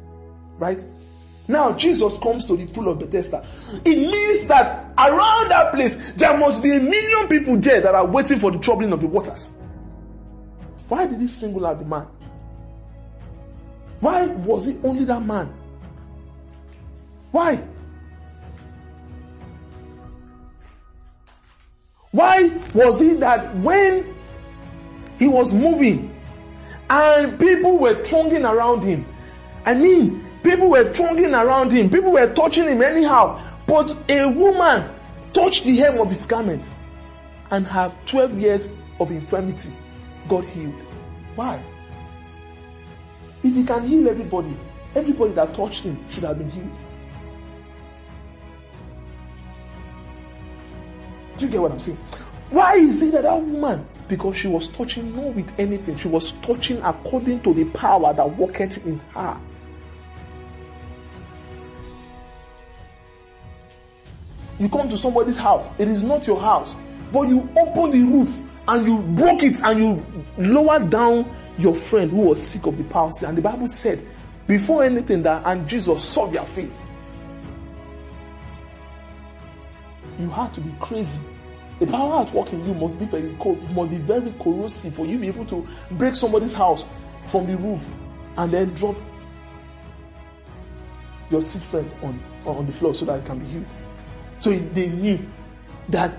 right? 0.59 0.79
Now 1.49 1.73
Jesus 1.73 2.19
comes 2.19 2.45
to 2.47 2.57
the 2.57 2.67
pool 2.67 2.89
of 2.89 2.99
Bethesda. 2.99 3.45
It 3.85 3.97
means 3.99 4.47
that 4.47 4.93
around 4.97 5.51
that 5.51 5.73
place, 5.73 6.13
there 6.13 6.37
must 6.39 6.63
be 6.63 6.77
a 6.77 6.81
million 6.81 7.29
people 7.29 7.59
there 7.59 7.81
that 7.81 7.95
are 7.95 8.07
waiting 8.07 8.39
for 8.39 8.51
the 8.51 8.59
troubling 8.59 8.93
of 8.93 9.01
the 9.01 9.09
waters. 9.09 9.53
Why 10.89 11.07
did 11.07 11.21
he 11.21 11.27
single 11.27 11.67
out 11.67 11.79
the 11.79 11.85
man? 11.85 12.07
Why 14.01 14.27
was 14.27 14.67
it 14.67 14.79
only 14.85 15.05
that 15.05 15.25
man? 15.25 15.53
Why? 17.31 17.63
Why 22.11 22.49
was 22.75 23.01
it 23.01 23.21
that 23.21 23.57
when 23.57 24.15
he 25.19 25.29
was 25.29 25.55
moving 25.55 26.15
and 26.91 27.39
people 27.39 27.79
were 27.79 28.05
thronging 28.05 28.45
around 28.45 28.83
him? 28.83 29.07
I 29.65 29.75
mean, 29.75 30.25
People 30.43 30.71
were 30.71 30.93
thronging 30.93 31.35
around 31.35 31.73
him. 31.73 31.89
People 31.89 32.13
were 32.13 32.33
touching 32.35 32.69
him 32.69 32.83
anyhow. 32.83 33.41
But 33.67 33.97
a 34.09 34.29
woman 34.29 34.91
touched 35.33 35.65
the 35.65 35.77
hem 35.77 35.99
of 35.99 36.09
his 36.09 36.27
garment 36.27 36.65
and 37.51 37.67
her 37.67 37.95
12 38.07 38.39
years 38.39 38.73
of 38.99 39.11
infirmity 39.11 39.71
got 40.29 40.45
healed. 40.45 40.75
Why? 41.35 41.63
If 43.43 43.55
he 43.55 43.65
can 43.65 43.87
heal 43.87 44.09
everybody, 44.09 44.55
everybody 44.95 45.33
that 45.33 45.55
touched 45.55 45.85
him 45.85 45.99
should 46.09 46.25
have 46.25 46.39
been 46.39 46.51
healed. 46.51 46.79
Do 51.37 51.47
you 51.47 51.51
get 51.53 51.61
what 51.61 51.73
I'm 51.73 51.81
saying? 51.81 51.99
Why 52.51 52.77
is 52.77 53.03
it 53.03 53.13
that 53.13 53.23
that 53.23 53.43
woman? 53.43 53.87
Because 54.09 54.37
she 54.37 54.49
was 54.49 54.69
touching 54.69 55.17
not 55.17 55.35
with 55.35 55.59
anything, 55.59 55.97
she 55.97 56.09
was 56.09 56.33
touching 56.41 56.81
according 56.83 57.41
to 57.41 57.55
the 57.55 57.65
power 57.67 58.13
that 58.13 58.37
worketh 58.37 58.87
in 58.87 58.99
her. 59.15 59.41
You 64.63 64.69
come 64.69 64.89
to 64.91 64.97
somebody's 64.97 65.37
house, 65.37 65.69
it 65.77 65.89
is 65.89 66.05
not 66.05 66.25
your 66.25 66.41
house, 66.41 66.77
but 67.13 67.23
you 67.23 67.51
open 67.59 67.91
the 67.91 68.05
roof 68.05 68.49
and 68.69 68.87
you 68.87 69.03
broke 69.17 69.43
it 69.43 69.61
and 69.65 69.81
you 69.81 70.25
lowered 70.39 70.89
down 70.89 71.29
your 71.59 71.75
friend 71.75 72.09
who 72.09 72.21
was 72.21 72.41
sick 72.41 72.65
of 72.67 72.79
the 72.79 72.85
palsy. 72.85 73.27
And 73.27 73.37
the 73.37 73.43
Bible 73.43 73.67
said, 73.67 74.07
before 74.47 74.85
anything 74.85 75.25
that, 75.25 75.43
and 75.47 75.69
Jesus 75.69 76.05
saw 76.05 76.29
their 76.29 76.45
faith. 76.45 76.81
You 80.21 80.31
had 80.31 80.55
to 80.55 80.61
be 80.61 80.73
crazy. 80.79 81.19
The 81.81 81.89
power 81.89 82.23
at 82.23 82.33
work 82.33 82.53
in 82.53 82.65
you 82.65 82.75
must 82.75 83.01
be 83.01 83.07
very 83.07 83.31
must 83.75 83.91
be 83.91 83.97
very 83.97 84.33
corrosive 84.39 84.95
for 84.95 85.07
you 85.07 85.15
to 85.15 85.19
be 85.23 85.27
able 85.27 85.47
to 85.47 85.67
break 85.91 86.15
somebody's 86.15 86.55
house 86.55 86.87
from 87.27 87.49
the 87.49 87.57
roof 87.57 87.91
and 88.37 88.53
then 88.53 88.73
drop 88.75 88.95
your 91.31 91.43
sick 91.43 91.65
friend 91.65 91.91
on, 92.01 92.23
on 92.47 92.65
the 92.65 92.73
floor 92.73 92.95
so 92.95 93.07
that 93.07 93.19
it 93.19 93.27
can 93.27 93.41
be 93.41 93.47
healed. 93.47 93.67
So 94.43 94.51
they 94.51 94.89
knew 94.89 95.21
that 95.91 96.13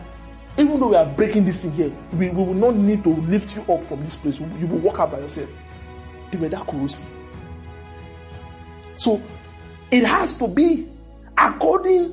even 0.58 0.80
though 0.80 0.88
we 0.92 0.96
are 0.96 1.06
breaking 1.06 1.44
this 1.44 1.66
in 1.66 1.74
here, 1.74 1.92
we, 2.14 2.30
we 2.30 2.46
will 2.46 2.54
not 2.54 2.74
need 2.74 3.04
to 3.04 3.10
lift 3.10 3.54
you 3.54 3.62
up 3.64 3.84
from 3.84 4.02
this 4.02 4.16
place. 4.16 4.40
You 4.40 4.66
will 4.68 4.78
walk 4.78 5.02
out 5.02 5.12
by 5.12 5.20
yourself. 5.20 5.50
They 6.32 6.38
were 6.38 6.48
that 6.48 6.66
corrosive. 6.66 7.06
So 8.96 9.22
it 9.92 10.06
has 10.06 10.38
to 10.38 10.48
be 10.48 10.88
according 11.38 12.12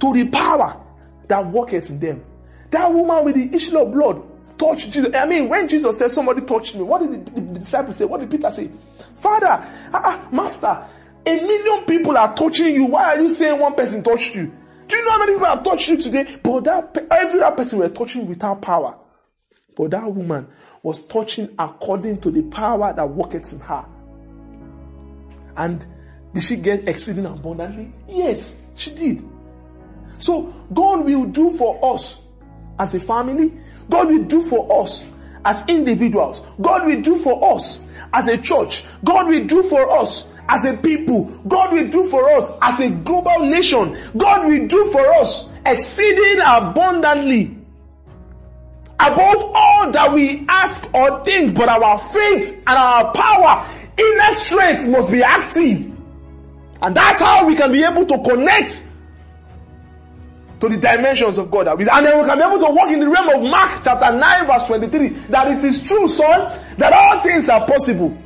to 0.00 0.14
the 0.14 0.30
power 0.30 0.80
that 1.28 1.46
worketh 1.46 1.90
in 1.90 2.00
them. 2.00 2.22
That 2.70 2.90
woman 2.90 3.26
with 3.26 3.34
the 3.34 3.54
issue 3.54 3.78
of 3.78 3.92
blood 3.92 4.22
touched 4.56 4.92
Jesus. 4.92 5.14
I 5.14 5.26
mean, 5.26 5.46
when 5.46 5.68
Jesus 5.68 5.98
said, 5.98 6.10
Somebody 6.10 6.40
touched 6.46 6.74
me, 6.74 6.84
what 6.84 7.02
did 7.02 7.26
the, 7.26 7.38
the 7.38 7.58
disciples 7.58 7.96
say? 7.98 8.06
What 8.06 8.20
did 8.20 8.30
Peter 8.30 8.50
say? 8.50 8.70
Father, 9.16 9.62
uh, 9.92 10.00
uh, 10.02 10.26
Master, 10.32 10.86
a 11.26 11.34
million 11.34 11.84
people 11.84 12.16
are 12.16 12.34
touching 12.34 12.74
you. 12.74 12.86
Why 12.86 13.14
are 13.16 13.20
you 13.20 13.28
saying 13.28 13.60
one 13.60 13.74
person 13.74 14.02
touched 14.02 14.34
you? 14.34 14.50
Do 14.92 14.98
you 14.98 15.04
know 15.06 15.10
how 15.12 15.18
many 15.20 15.32
people 15.32 15.46
have 15.46 15.62
touched 15.62 15.88
you 15.88 15.96
today? 15.96 16.36
But 16.42 16.64
that 16.64 17.06
every 17.10 17.40
other 17.40 17.56
person 17.56 17.78
were 17.78 17.88
touching 17.88 18.26
without 18.26 18.60
power. 18.60 18.98
But 19.74 19.92
that 19.92 20.04
woman 20.04 20.46
was 20.82 21.06
touching 21.06 21.48
according 21.58 22.20
to 22.20 22.30
the 22.30 22.42
power 22.42 22.92
that 22.92 23.08
worketh 23.08 23.54
in 23.54 23.60
her. 23.60 23.86
And 25.56 25.86
did 26.34 26.42
she 26.42 26.56
get 26.56 26.86
exceeding 26.86 27.24
abundantly? 27.24 27.90
Yes, 28.06 28.70
she 28.76 28.90
did. 28.90 29.24
So 30.18 30.54
God 30.74 31.06
will 31.06 31.24
do 31.24 31.52
for 31.52 31.94
us 31.94 32.26
as 32.78 32.94
a 32.94 33.00
family. 33.00 33.50
God 33.88 34.08
will 34.08 34.24
do 34.24 34.42
for 34.42 34.82
us 34.82 35.10
as 35.46 35.64
individuals. 35.68 36.46
God 36.60 36.84
will 36.84 37.00
do 37.00 37.16
for 37.16 37.54
us 37.54 37.88
as 38.12 38.28
a 38.28 38.36
church. 38.36 38.84
God 39.02 39.26
will 39.26 39.46
do 39.46 39.62
for 39.62 39.90
us 39.98 40.30
as 40.52 40.66
a 40.66 40.76
people. 40.76 41.24
God 41.48 41.72
will 41.72 41.88
do 41.88 42.04
for 42.04 42.28
us 42.30 42.58
as 42.60 42.78
a 42.80 42.90
global 42.90 43.46
nation. 43.46 43.96
God 44.16 44.46
will 44.46 44.66
do 44.68 44.92
for 44.92 45.04
us 45.14 45.48
exceeding 45.64 46.40
abundantly 46.44 47.56
above 49.00 49.52
all 49.54 49.90
that 49.90 50.12
we 50.12 50.44
ask 50.48 50.92
or 50.94 51.24
think, 51.24 51.56
but 51.56 51.68
our 51.68 51.98
faith 51.98 52.62
and 52.66 52.76
our 52.76 53.12
power, 53.14 53.66
inner 53.96 54.32
strength 54.34 54.88
must 54.88 55.10
be 55.10 55.22
active. 55.22 55.90
And 56.82 56.94
that's 56.94 57.20
how 57.20 57.46
we 57.46 57.56
can 57.56 57.72
be 57.72 57.82
able 57.82 58.04
to 58.04 58.22
connect 58.22 58.86
to 60.60 60.68
the 60.68 60.76
dimensions 60.76 61.38
of 61.38 61.50
God. 61.50 61.66
And 61.66 61.80
then 61.80 62.20
we 62.20 62.28
can 62.28 62.38
be 62.38 62.44
able 62.44 62.58
to 62.66 62.72
walk 62.72 62.90
in 62.90 63.00
the 63.00 63.08
realm 63.08 63.28
of 63.30 63.50
Mark 63.50 63.80
chapter 63.82 64.16
9 64.16 64.46
verse 64.46 64.66
23 64.68 65.08
that 65.30 65.48
it 65.48 65.64
is 65.64 65.82
true, 65.82 66.08
son, 66.08 66.60
that 66.76 66.92
all 66.92 67.20
things 67.22 67.48
are 67.48 67.66
possible 67.66 68.16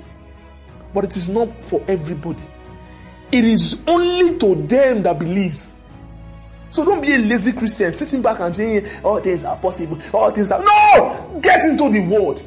but 0.97 1.05
it 1.05 1.15
is 1.15 1.29
not 1.29 1.55
for 1.65 1.85
everybody. 1.89 2.43
It 3.31 3.45
is 3.45 3.85
only 3.87 4.39
to 4.39 4.55
them 4.55 5.03
that 5.03 5.19
believes. 5.19 5.77
So 6.71 6.87
don't 6.87 7.03
be 7.03 7.13
a 7.15 7.19
lazy 7.19 7.53
Christian 7.53 7.93
sitting 7.93 8.23
back 8.23 8.41
and 8.41 8.57
saying 8.57 8.87
all 9.05 9.21
things 9.21 9.45
are 9.45 9.59
possible. 9.59 9.99
All 10.15 10.31
things 10.31 10.51
are 10.51 10.59
no. 10.59 11.39
Get 11.43 11.61
into 11.67 11.93
the 11.93 12.01
word. 12.01 12.41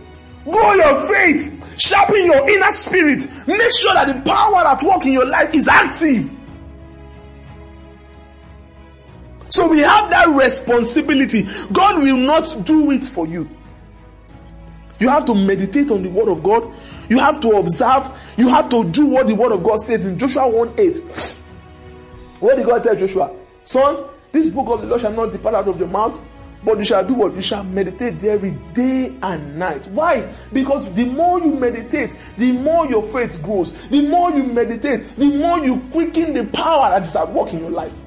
Grow 0.45 0.73
your 0.73 1.07
faith. 1.07 1.79
Sharpen 1.79 2.25
your 2.25 2.49
inner 2.49 2.71
spirit. 2.71 3.19
Make 3.47 3.71
sure 3.77 3.93
that 3.93 4.07
the 4.07 4.27
power 4.27 4.65
at 4.65 4.81
work 4.81 5.05
in 5.05 5.13
your 5.13 5.27
life 5.27 5.53
is 5.53 5.67
active. 5.67 6.31
So 9.49 9.69
we 9.69 9.77
have 9.81 10.09
that 10.09 10.27
responsibility. 10.29 11.43
God 11.71 12.01
will 12.01 12.17
not 12.17 12.65
do 12.65 12.89
it 12.89 13.05
for 13.05 13.27
you. 13.27 13.47
You 14.99 15.09
have 15.09 15.25
to 15.25 15.35
meditate 15.35 15.91
on 15.91 16.03
the 16.03 16.09
word 16.09 16.29
of 16.29 16.43
God. 16.43 16.73
You 17.09 17.19
have 17.19 17.39
to 17.41 17.51
observe. 17.51 18.09
You 18.38 18.47
have 18.49 18.69
to 18.69 18.89
do 18.89 19.07
what 19.07 19.27
the 19.27 19.35
word 19.35 19.51
of 19.51 19.63
God 19.63 19.81
says 19.81 20.05
in 20.05 20.17
Joshua 20.17 20.47
1 20.47 20.73
8. 20.77 20.97
What 22.39 22.55
did 22.55 22.65
God 22.65 22.83
tell 22.83 22.95
Joshua? 22.95 23.35
Son, 23.63 24.05
this 24.31 24.49
book 24.49 24.69
of 24.69 24.81
the 24.81 24.88
law 24.88 24.97
shall 24.97 25.13
not 25.13 25.31
depart 25.31 25.55
out 25.55 25.67
of 25.67 25.79
your 25.79 25.88
mouth, 25.89 26.23
But 26.63 26.77
you 26.77 26.83
shall 26.83 27.05
do 27.05 27.13
what? 27.13 27.35
You 27.35 27.41
shall 27.41 27.63
meditate 27.63 28.23
every 28.23 28.51
day 28.73 29.15
and 29.21 29.57
night. 29.57 29.88
Why? 29.88 30.33
Because 30.51 30.93
the 30.93 31.05
more 31.05 31.39
you 31.39 31.53
meditate, 31.53 32.12
the 32.38 32.51
more 32.51 32.85
your 32.88 33.01
faith 33.01 33.41
grows. 33.41 33.73
The 33.88 34.01
more 34.07 34.31
you 34.31 34.43
meditate, 34.43 35.15
the 35.15 35.29
more 35.38 35.59
you 35.59 35.79
quicken 35.91 36.33
the 36.33 36.45
power 36.45 36.89
that 36.89 37.03
is 37.03 37.15
at 37.15 37.31
work 37.31 37.53
in 37.53 37.59
your 37.59 37.71
life. 37.71 37.97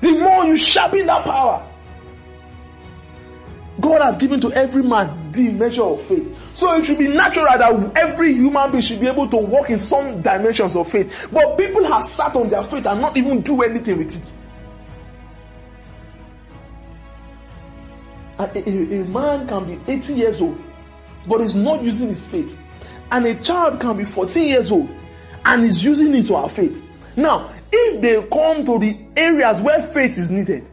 The 0.00 0.18
more 0.18 0.44
you 0.46 0.56
sharpen 0.56 1.06
that 1.06 1.24
power. 1.24 1.64
God 3.80 4.00
has 4.02 4.16
given 4.16 4.40
to 4.40 4.52
every 4.52 4.82
man 4.82 5.32
the 5.32 5.50
measure 5.52 5.82
of 5.82 6.00
faith. 6.02 6.56
So 6.56 6.74
it 6.76 6.84
should 6.84 6.98
be 6.98 7.08
natural 7.08 7.44
that 7.46 7.92
every 7.96 8.32
human 8.32 8.70
being 8.70 8.82
should 8.82 9.00
be 9.00 9.06
able 9.06 9.28
to 9.28 9.36
walk 9.36 9.68
in 9.70 9.78
some 9.78 10.22
dimensions 10.22 10.76
of 10.76 10.88
faith. 10.88 11.28
But 11.32 11.56
people 11.58 11.84
have 11.86 12.02
sat 12.02 12.34
on 12.36 12.48
their 12.48 12.62
faith 12.62 12.86
and 12.86 13.00
not 13.00 13.16
even 13.16 13.42
do 13.42 13.62
anything 13.62 13.98
with 13.98 14.16
it. 14.16 14.32
A, 18.38 18.68
a, 18.68 19.00
a 19.00 19.04
man 19.04 19.46
can 19.46 19.66
be 19.66 19.92
80 19.92 20.14
years 20.14 20.40
old, 20.42 20.62
but 21.26 21.40
is 21.40 21.54
not 21.54 21.82
using 21.82 22.08
his 22.08 22.26
faith. 22.26 22.58
And 23.10 23.26
a 23.26 23.34
child 23.40 23.80
can 23.80 23.96
be 23.96 24.04
14 24.04 24.48
years 24.48 24.70
old 24.72 24.90
and 25.44 25.64
is 25.64 25.84
using 25.84 26.14
it 26.14 26.24
to 26.26 26.34
our 26.34 26.48
faith. 26.48 26.86
Now, 27.16 27.50
if 27.72 28.00
they 28.00 28.26
come 28.28 28.64
to 28.64 28.78
the 28.78 28.98
areas 29.16 29.60
where 29.60 29.80
faith 29.80 30.18
is 30.18 30.30
needed, 30.30 30.64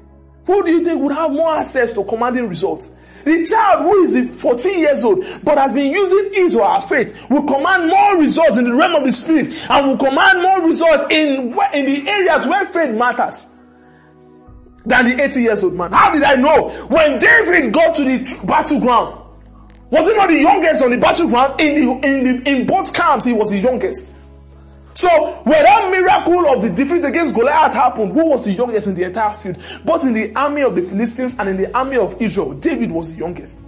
who 0.46 0.64
do 0.64 0.72
you 0.72 0.84
think 0.84 1.02
would 1.02 1.14
have 1.14 1.32
more 1.32 1.56
access 1.56 1.94
to 1.94 2.04
commanding 2.04 2.48
results? 2.48 2.90
The 3.24 3.46
child 3.46 3.84
who 3.84 4.04
is 4.04 4.42
14 4.42 4.80
years 4.80 5.04
old 5.04 5.24
but 5.44 5.58
has 5.58 5.72
been 5.74 5.92
using 5.94 6.34
his 6.34 6.56
or 6.56 6.68
her 6.68 6.82
faith 6.82 7.30
will 7.30 7.44
command 7.44 7.90
more 7.90 8.18
results 8.18 8.58
in 8.58 8.66
the 8.66 8.74
realm 8.74 8.96
of 8.96 9.06
the 9.06 9.12
spirit 9.14 9.48
and 9.70 9.88
will 9.88 9.98
command 9.98 10.42
more 10.42 10.68
results 10.68 11.06
in, 11.10 11.54
in 11.74 11.86
the 11.86 12.10
areas 12.10 12.46
where 12.46 12.66
faith 12.66 12.94
matters 12.96 13.50
than 14.86 15.06
the 15.06 15.24
80 15.24 15.42
years 15.42 15.64
old 15.64 15.74
man. 15.76 15.92
How 15.94 16.12
did 16.12 16.24
I 16.24 16.36
know? 16.36 16.70
When 16.88 17.18
David 17.20 17.72
got 17.72 17.96
to 17.96 18.04
the 18.04 18.46
battleground, 18.46 19.20
was 19.90 20.08
he 20.08 20.16
not 20.16 20.28
the 20.28 20.40
youngest 20.40 20.84
on 20.84 20.92
the 20.92 20.98
battleground? 20.98 21.62
In, 21.62 21.86
the, 21.86 22.08
in, 22.08 22.44
the, 22.44 22.50
in 22.50 22.66
both 22.66 22.94
camps, 22.94 23.26
he 23.26 23.32
was 23.32 23.52
the 23.52 23.60
youngest. 23.60 24.13
So 24.96 25.10
when 25.44 25.64
that 25.64 25.90
miracle 25.92 26.48
of 26.54 26.62
the 26.62 26.70
defeat 26.70 27.04
against 27.04 27.34
Goliath 27.36 27.74
happened, 27.74 28.14
who 28.14 28.30
was 28.30 28.46
the 28.46 28.54
youngest 28.54 28.88
in 28.88 28.96
the 28.96 29.04
entire 29.04 29.34
field? 29.34 29.58
Both 29.84 30.04
in 30.04 30.14
the 30.14 30.34
army 30.36 30.62
of 30.62 30.76
the 30.76 30.84
Philistines 30.84 31.38
and 31.40 31.50
in 31.50 31.58
the 31.58 31.76
army 31.76 31.98
of 31.98 32.22
Israel, 32.22 32.54
David 32.54 32.92
was 32.92 33.14
the 33.14 33.20
youngest. 33.20 33.60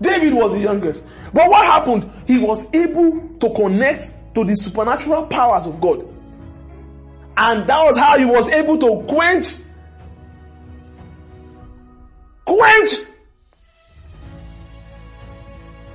David 0.00 0.34
was 0.34 0.52
the 0.52 0.60
youngest. 0.60 1.02
But 1.32 1.48
what 1.48 1.64
happened? 1.64 2.10
He 2.26 2.38
was 2.38 2.72
able 2.74 3.36
to 3.38 3.54
connect 3.54 4.34
to 4.34 4.44
the 4.44 4.54
supernatural 4.56 5.26
powers 5.26 5.66
of 5.66 5.80
God. 5.80 6.06
And 7.36 7.66
that 7.66 7.84
was 7.84 7.98
how 7.98 8.18
he 8.18 8.24
was 8.24 8.48
able 8.50 8.78
to 8.78 9.04
quench, 9.08 9.58
quench 12.44 13.11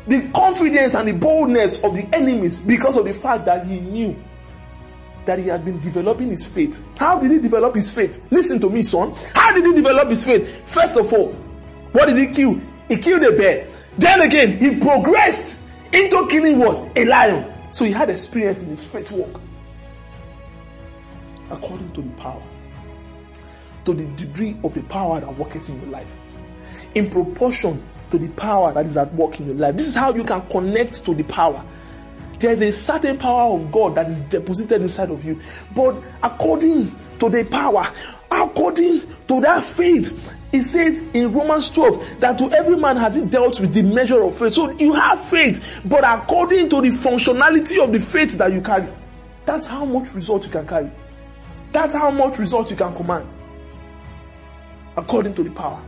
the 0.08 0.30
confidence 0.34 0.96
and 0.96 1.08
the 1.08 1.14
boldness 1.14 1.84
of 1.84 1.94
the 1.94 2.08
enemies 2.16 2.62
because 2.62 2.96
of 2.96 3.06
the 3.06 3.14
fact 3.14 3.46
that 3.46 3.68
he 3.68 3.80
knew 3.80 4.16
that 5.26 5.38
he 5.38 5.48
had 5.48 5.66
been 5.66 5.80
developing 5.82 6.30
his 6.30 6.48
faith. 6.48 6.82
How 6.98 7.20
did 7.20 7.32
he 7.32 7.40
develop 7.40 7.76
his 7.76 7.94
faith? 7.94 8.26
Listen 8.32 8.60
to 8.62 8.70
me, 8.70 8.82
son. 8.84 9.14
How 9.34 9.54
did 9.54 9.66
he 9.66 9.74
develop 9.74 10.10
his 10.10 10.24
faith? 10.24 10.70
First 10.70 10.98
of 10.98 11.12
all, 11.14 11.34
what 11.92 12.06
did 12.06 12.18
he 12.18 12.34
kill? 12.34 12.62
He 12.88 12.96
killed 12.98 13.24
a 13.24 13.32
bear. 13.32 13.68
Then 13.98 14.22
again, 14.22 14.58
he 14.58 14.80
progressed 14.80 15.60
into 15.92 16.28
killing 16.30 16.60
what? 16.60 16.98
A 16.98 17.04
lion. 17.04 17.54
So 17.72 17.84
he 17.84 17.92
had 17.92 18.10
experience 18.10 18.64
in 18.64 18.70
his 18.70 18.86
faith 18.86 19.12
walk. 19.12 19.42
According 21.52 21.92
to 21.92 22.02
the 22.02 22.10
power, 22.16 22.42
to 23.86 23.94
the 23.94 24.06
degree 24.16 24.58
of 24.64 24.74
the 24.74 24.84
power 24.84 25.20
that 25.20 25.38
worketh 25.38 25.70
in 25.70 25.82
your 25.82 25.90
life. 25.90 26.16
In 26.96 27.10
proportion 27.10 27.84
to 28.12 28.18
the 28.18 28.30
power 28.30 28.74
that 28.74 28.86
is 28.86 28.98
at 28.98 29.14
work 29.14 29.40
in 29.40 29.48
your 29.48 29.56
life. 29.56 29.76
This 29.76 29.88
is 29.88 29.96
how 29.96 30.14
you 30.14 30.24
can 30.24 30.42
connect 30.50 31.04
to 31.06 31.14
the 31.14 31.24
power. 31.24 31.64
There's 32.40 32.62
a 32.62 32.72
certain 32.72 33.18
power 33.18 33.56
of 33.56 33.72
God 33.72 33.96
that 33.96 34.10
is 34.10 34.20
deposited 34.20 34.82
inside 34.82 35.10
of 35.10 35.26
you. 35.26 35.40
But 35.76 36.02
according 36.22 36.92
to 37.20 37.30
the 37.30 37.48
power, 37.50 37.92
according 38.30 39.02
to 39.28 39.42
that 39.42 39.64
faith, 39.64 40.34
it 40.52 40.64
says 40.64 41.08
in 41.14 41.34
Romans 41.34 41.70
12 41.72 42.20
that 42.22 42.38
to 42.38 42.52
every 42.52 42.78
man 42.78 42.96
has 42.98 43.18
it 43.18 43.30
dealt 43.30 43.60
with 43.60 43.74
the 43.74 43.82
measure 43.84 44.22
of 44.24 44.38
faith. 44.38 44.54
So 44.54 44.70
you 44.72 44.94
have 44.94 45.20
faith, 45.20 45.82
but 45.84 46.04
according 46.06 46.70
to 46.70 46.82
the 46.82 46.90
functionality 46.90 47.84
of 47.84 47.92
the 47.92 48.00
faith 48.00 48.38
that 48.38 48.54
you 48.54 48.62
carry, 48.62 48.88
that's 49.46 49.66
how 49.66 49.84
much 49.86 50.14
result 50.14 50.46
you 50.46 50.52
can 50.52 50.68
carry. 50.68 50.92
That's 51.72 51.94
how 51.94 52.12
much 52.12 52.38
result 52.40 52.70
you 52.72 52.78
can 52.78 52.96
command. 52.96 53.28
According 54.96 55.34
to 55.36 55.44
the 55.44 55.52
power. 55.52 55.82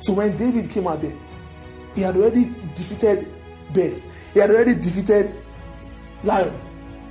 So 0.00 0.12
when 0.12 0.36
David 0.36 0.70
came 0.70 0.86
out 0.86 1.00
there, 1.00 1.14
he 1.94 2.02
had 2.02 2.16
already 2.16 2.54
defeated 2.74 3.32
bear. 3.72 3.94
He 4.32 4.40
had 4.40 4.50
already 4.50 4.74
defeated 4.74 5.34
lion. 6.22 6.58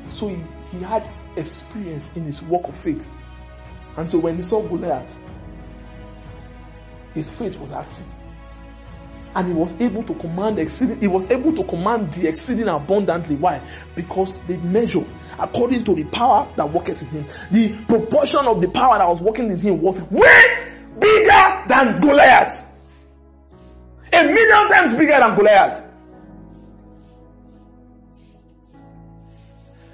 So 0.10 0.28
he, 0.28 0.38
he 0.72 0.84
had 0.84 1.08
experience 1.36 2.12
in 2.15 2.24
his 2.24 2.41
walk 2.41 2.67
of 2.67 2.76
faith. 2.76 3.10
And 3.98 4.10
so 4.10 4.19
when 4.19 4.36
he 4.36 4.41
saw 4.41 4.62
Goliath, 4.62 5.17
his 7.13 7.32
faith 7.32 7.60
was 7.60 7.72
active. 7.72 8.06
And 9.36 9.48
he 9.48 9.54
was 9.54 9.80
able 9.82 10.04
to 10.04 10.13
command 10.15 10.60
exceeding, 10.60 11.00
he 11.00 11.08
was 11.08 11.30
able 11.32 11.54
to 11.56 11.63
command 11.63 12.12
the 12.13 12.28
exceeding 12.28 12.67
abundantly. 12.67 13.36
Why? 13.36 13.62
Because 13.96 14.43
the 14.43 14.58
measure 14.58 15.04
according 15.39 15.84
to 15.86 15.96
the 15.96 16.04
power 16.06 16.48
that 16.56 16.69
worketh 16.69 17.02
in 17.02 17.08
him. 17.08 17.26
The 17.52 17.86
proportion 17.86 18.46
of 18.46 18.62
the 18.62 18.67
power 18.67 18.98
that 18.98 19.08
was 19.08 19.22
working 19.22 19.50
in 19.52 19.58
him 19.58 19.82
was 19.82 20.00
way 20.12 20.74
bigger 21.00 21.63
than 21.67 22.00
Goliath. 22.00 22.69
A 24.13 24.23
million 24.26 24.69
times 24.69 24.95
bigger 24.95 25.17
than 25.19 25.36
Goliath. 25.36 25.84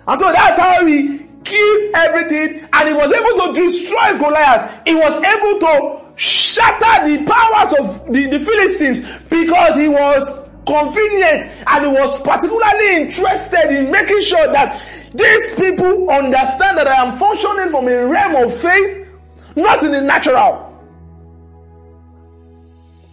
And 0.08 0.20
so 0.20 0.32
that's 0.32 0.60
how 0.60 0.86
he 0.86 1.20
killed 1.44 1.92
everything 1.96 2.68
and 2.74 2.90
he 2.90 2.94
was 2.94 3.12
able 3.14 3.54
to 3.54 3.62
destroy 3.62 4.18
Goliath. 4.18 4.82
He 4.86 4.96
was 4.96 5.24
able 5.24 5.60
to 5.60 6.20
shatter 6.20 7.08
the 7.08 7.26
powers 7.26 7.74
of 7.80 8.14
the, 8.14 8.26
the 8.26 8.40
Philistines 8.40 9.06
because 9.30 9.80
he 9.80 9.88
was 9.88 10.50
convenient 10.66 11.50
and 11.68 11.86
he 11.86 11.92
was 11.92 12.22
particularly 12.22 13.04
interested 13.04 13.70
in 13.78 13.92
making 13.92 14.22
sure 14.22 14.52
that 14.52 14.82
these 15.14 15.56
people 15.56 16.10
understand 16.10 16.78
that 16.78 16.88
I 16.88 17.06
am 17.06 17.18
functioning 17.18 17.70
from 17.70 17.88
a 17.88 18.06
realm 18.06 18.36
of 18.36 18.62
faith, 18.62 19.08
not 19.56 19.84
in 19.84 19.92
the 19.92 20.02
natural. 20.02 20.69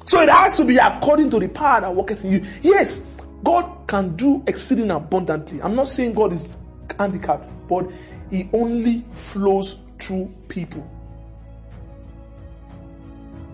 So 0.07 0.23
it 0.23 0.29
has 0.29 0.57
to 0.57 0.64
be 0.64 0.79
according 0.79 1.31
to 1.31 1.40
the 1.40 1.49
power 1.49 1.81
that 1.81 1.95
worketh 1.95 2.25
in 2.25 2.31
you. 2.33 2.47
Yes, 2.62 3.12
God 3.45 3.87
can 3.88 4.16
do 4.16 4.42
exceeding 4.47 4.90
abundantly. 4.90 5.61
I'm 5.61 5.75
not 5.75 5.88
saying 5.88 6.14
God 6.14 6.33
is 6.33 6.49
handicapped, 6.99 7.51
but 7.69 7.90
He 8.31 8.49
only 8.53 9.05
flows 9.14 9.83
through 9.99 10.33
people. 10.49 10.88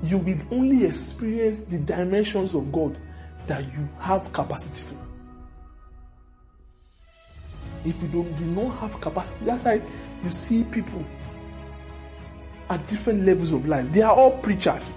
You 0.02 0.18
will 0.18 0.40
only 0.50 0.84
experience 0.84 1.64
the 1.64 1.78
dimensions 1.78 2.54
of 2.54 2.70
God 2.70 2.98
that 3.46 3.64
you 3.72 3.88
have 3.98 4.30
capacity 4.32 4.94
for. 4.94 5.02
If 7.84 8.00
you 8.02 8.08
don't 8.08 8.34
do 8.36 8.44
not 8.44 8.78
have 8.78 9.00
capacity, 9.00 9.46
that's 9.46 9.64
why 9.64 9.82
you 10.22 10.30
see 10.30 10.64
people 10.64 11.04
at 12.68 12.86
different 12.88 13.24
levels 13.24 13.52
of 13.52 13.66
life. 13.66 13.90
They 13.92 14.02
are 14.02 14.14
all 14.14 14.38
preachers. 14.38 14.96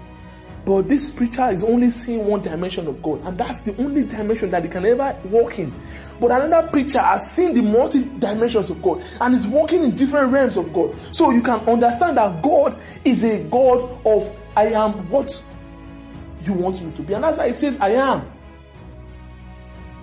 But 0.66 0.88
this 0.88 1.10
preacher 1.10 1.48
is 1.50 1.62
only 1.62 1.90
seeing 1.90 2.26
one 2.26 2.42
dimension 2.42 2.88
of 2.88 3.00
God, 3.00 3.24
and 3.24 3.38
that's 3.38 3.60
the 3.60 3.80
only 3.80 4.02
dimension 4.02 4.50
that 4.50 4.64
he 4.64 4.68
can 4.68 4.84
ever 4.84 5.16
walk 5.26 5.60
in. 5.60 5.72
But 6.20 6.32
another 6.32 6.66
preacher 6.68 6.98
has 6.98 7.30
seen 7.30 7.54
the 7.54 7.62
multi 7.62 8.02
dimensions 8.18 8.70
of 8.70 8.82
God 8.82 9.00
and 9.20 9.32
is 9.32 9.46
walking 9.46 9.84
in 9.84 9.94
different 9.94 10.32
realms 10.32 10.56
of 10.56 10.72
God. 10.72 10.96
So 11.12 11.30
you 11.30 11.40
can 11.40 11.60
understand 11.68 12.16
that 12.16 12.42
God 12.42 12.76
is 13.04 13.22
a 13.22 13.44
God 13.44 13.80
of 14.04 14.36
I 14.56 14.64
am 14.72 15.08
what 15.08 15.40
you 16.42 16.54
want 16.54 16.82
me 16.82 16.90
to 16.96 17.02
be. 17.02 17.14
And 17.14 17.22
that's 17.22 17.38
why 17.38 17.46
it 17.46 17.54
says 17.54 17.78
I 17.80 17.90
am. 17.90 18.22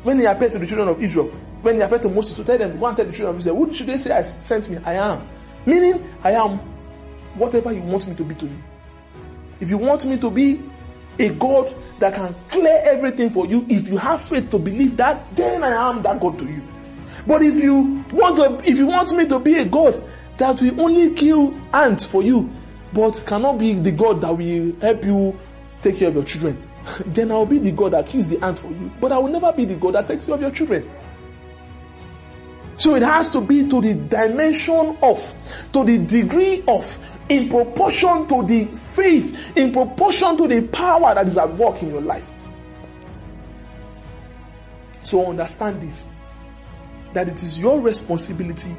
When 0.04 0.18
he 0.18 0.24
appeared 0.24 0.54
to 0.54 0.60
the 0.60 0.66
children 0.66 0.88
of 0.88 1.04
Israel, 1.04 1.28
when 1.62 1.76
he 1.76 1.82
appeared 1.82 2.04
to 2.04 2.10
Moses 2.10 2.38
to 2.38 2.44
tell 2.46 2.58
them, 2.58 2.80
go 2.80 2.86
and 2.86 2.96
tell 2.96 3.06
the 3.06 3.12
children 3.12 3.36
of 3.36 3.40
Israel, 3.40 3.58
who 3.58 3.74
should 3.74 3.88
they 3.88 3.98
say 3.98 4.12
I 4.12 4.22
sent 4.22 4.70
me? 4.70 4.78
I 4.86 4.94
am. 4.94 5.28
Meaning, 5.66 6.16
I 6.24 6.32
am 6.32 6.58
whatever 7.36 7.74
you 7.74 7.82
want 7.82 8.08
me 8.08 8.16
to 8.16 8.24
be 8.24 8.36
to 8.36 8.46
you. 8.46 8.64
If 9.60 9.70
you 9.70 9.78
want 9.78 10.06
me 10.06 10.18
to 10.18 10.30
be 10.30 10.62
a 11.20 11.30
God 11.30 11.74
that 12.00 12.16
can 12.16 12.34
clear 12.50 12.82
everything 12.86 13.30
for 13.30 13.46
you, 13.46 13.66
if 13.70 13.88
you 13.88 13.98
have 13.98 14.22
faith 14.22 14.50
to 14.52 14.60
believe 14.60 14.98
that, 14.98 15.36
then 15.36 15.64
I 15.64 15.90
am 15.90 16.02
that 16.04 16.20
God 16.20 16.40
to 16.40 16.46
you. 16.46 16.64
But 17.28 17.42
if 17.42 17.56
you 17.56 18.04
want 18.12 18.38
to, 18.38 18.70
if 18.70 18.78
you 18.78 18.88
want 18.88 19.16
me 19.16 19.28
to 19.28 19.40
be 19.40 19.56
a 19.60 19.66
God 19.66 20.04
that 20.38 20.60
will 20.62 20.82
only 20.82 21.14
kill 21.14 21.54
ants 21.74 22.06
for 22.06 22.24
you, 22.24 22.50
but 22.92 23.24
cannot 23.26 23.60
be 23.60 23.74
the 23.74 23.92
God 23.92 24.22
that 24.22 24.36
will 24.36 24.76
help 24.80 25.04
you 25.06 25.40
take 25.82 25.98
care 25.98 26.10
of 26.10 26.16
your 26.16 26.26
children, 26.26 26.62
then 27.06 27.32
I 27.32 27.36
will 27.36 27.46
be 27.46 27.60
the 27.60 27.72
God 27.72 27.94
that 27.94 28.08
kills 28.08 28.30
the 28.30 28.44
ant 28.44 28.60
for 28.60 28.70
you. 28.70 28.92
But 29.00 29.12
I 29.12 29.18
will 29.18 29.32
never 29.32 29.54
be 29.54 29.66
the 29.66 29.76
God 29.76 29.96
that 29.96 30.08
takes 30.08 30.26
care 30.26 30.36
of 30.36 30.42
your 30.42 30.52
children. 30.52 30.90
So 32.76 32.96
it 32.96 33.04
has 33.04 33.30
to 33.32 33.42
be 33.42 33.68
to 33.70 33.82
the 33.82 33.94
dimension 33.94 34.98
of, 35.02 35.70
to 35.74 35.84
the 35.84 36.06
degree 36.06 36.64
of, 36.68 37.26
in 37.30 37.50
proportion 37.50 38.28
to 38.28 38.46
the 38.46 38.66
faith, 38.66 39.58
in 39.58 39.72
proportion 39.72 40.38
to 40.38 40.48
the 40.48 40.68
power 40.68 41.14
that 41.14 41.28
is 41.28 41.38
at 41.38 41.54
work 41.54 41.82
in 41.84 41.90
your 41.90 42.02
life. 42.02 42.30
So 45.04 45.30
understand 45.30 45.82
this 45.82 46.08
that 47.14 47.28
it 47.28 47.36
is 47.36 47.58
your 47.60 47.80
responsibility 47.80 48.76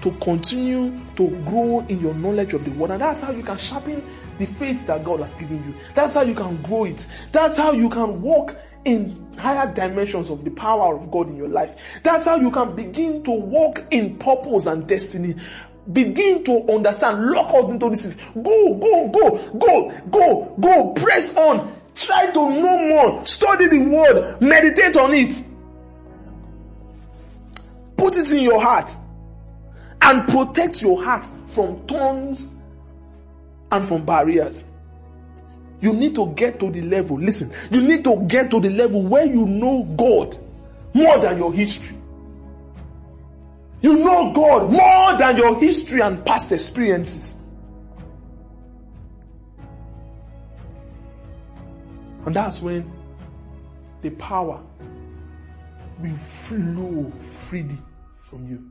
to 0.00 0.10
continue 0.12 0.98
to 1.16 1.30
grow 1.44 1.84
in 1.88 2.00
your 2.00 2.14
knowledge 2.14 2.52
of 2.52 2.64
the 2.64 2.70
word. 2.72 2.90
And 2.90 3.00
that's 3.00 3.22
how 3.22 3.30
you 3.30 3.42
can 3.42 3.56
sharpen 3.56 4.04
the 4.38 4.46
faith 4.46 4.86
that 4.86 5.04
God 5.04 5.20
has 5.20 5.34
given 5.34 5.62
you. 5.64 5.74
That's 5.94 6.14
how 6.14 6.22
you 6.22 6.34
can 6.34 6.60
grow 6.62 6.84
it. 6.84 7.06
That's 7.32 7.56
how 7.56 7.72
you 7.72 7.88
can 7.88 8.20
walk 8.20 8.56
in 8.84 9.25
higher 9.38 9.72
dimensions 9.72 10.30
of 10.30 10.44
the 10.44 10.50
power 10.50 10.96
of 10.96 11.10
God 11.10 11.28
in 11.28 11.36
your 11.36 11.48
life. 11.48 12.00
That's 12.02 12.24
how 12.24 12.36
you 12.36 12.50
can 12.50 12.74
begin 12.74 13.22
to 13.24 13.30
walk 13.30 13.82
in 13.90 14.16
purpose 14.18 14.66
and 14.66 14.86
destiny. 14.86 15.34
Begin 15.92 16.42
to 16.44 16.66
understand, 16.72 17.30
lock 17.30 17.54
out 17.54 17.70
into 17.70 17.90
this. 17.90 18.16
Go, 18.34 18.74
go, 18.74 19.08
go, 19.10 19.58
go, 19.58 20.00
go, 20.10 20.56
go, 20.58 20.94
press 20.94 21.36
on. 21.36 21.72
Try 21.94 22.30
to 22.32 22.50
know 22.50 22.78
more. 22.88 23.26
Study 23.26 23.68
the 23.68 23.78
word. 23.78 24.40
Meditate 24.40 24.96
on 24.96 25.14
it. 25.14 25.44
Put 27.96 28.18
it 28.18 28.30
in 28.32 28.42
your 28.42 28.60
heart 28.60 28.90
and 30.02 30.28
protect 30.28 30.82
your 30.82 31.02
heart 31.02 31.24
from 31.46 31.86
thorns 31.86 32.54
and 33.72 33.88
from 33.88 34.04
barriers. 34.04 34.66
You 35.80 35.92
need 35.92 36.14
to 36.14 36.32
get 36.34 36.58
to 36.60 36.70
the 36.70 36.82
level, 36.82 37.18
listen, 37.18 37.52
you 37.70 37.86
need 37.86 38.04
to 38.04 38.24
get 38.26 38.50
to 38.50 38.60
the 38.60 38.70
level 38.70 39.02
where 39.02 39.26
you 39.26 39.44
know 39.46 39.84
God 39.96 40.36
more 40.94 41.18
than 41.18 41.36
your 41.36 41.52
history. 41.52 41.96
You 43.82 43.96
know 43.98 44.32
God 44.32 44.70
more 44.72 45.18
than 45.18 45.36
your 45.36 45.60
history 45.60 46.00
and 46.00 46.24
past 46.24 46.50
experiences. 46.52 47.38
And 52.24 52.34
that's 52.34 52.60
when 52.60 52.90
the 54.02 54.10
power 54.10 54.60
will 56.00 56.16
flow 56.16 57.12
freely 57.18 57.76
from 58.18 58.48
you. 58.48 58.70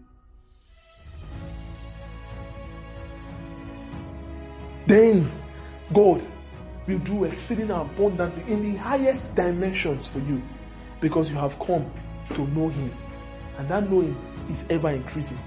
Then 4.88 5.28
God 5.93 6.26
will 6.88 6.99
do 6.99 7.23
exceeding 7.23 7.71
abundantly 7.71 8.51
in 8.51 8.71
the 8.71 8.77
highest 8.77 9.36
dimensions 9.36 10.07
for 10.07 10.19
you 10.19 10.41
because 11.01 11.29
you 11.29 11.36
have 11.36 11.57
come 11.59 11.89
to 12.33 12.47
know 12.49 12.69
Him. 12.69 12.93
And 13.57 13.67
that 13.69 13.89
knowing 13.89 14.15
is 14.49 14.65
ever 14.69 14.89
increasing. 14.89 15.39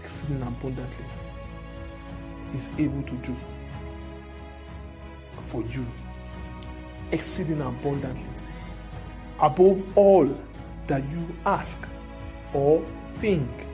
Exceeding 0.00 0.42
abundantly 0.42 1.04
is 2.54 2.68
able 2.78 3.02
to 3.02 3.16
do 3.16 3.36
for 5.40 5.62
you 5.62 5.86
exceeding 7.12 7.60
abundantly 7.60 8.30
above 9.40 9.82
all 9.96 10.26
that 10.86 11.02
you 11.10 11.34
ask 11.46 11.86
or 12.52 12.84
think. 13.10 13.67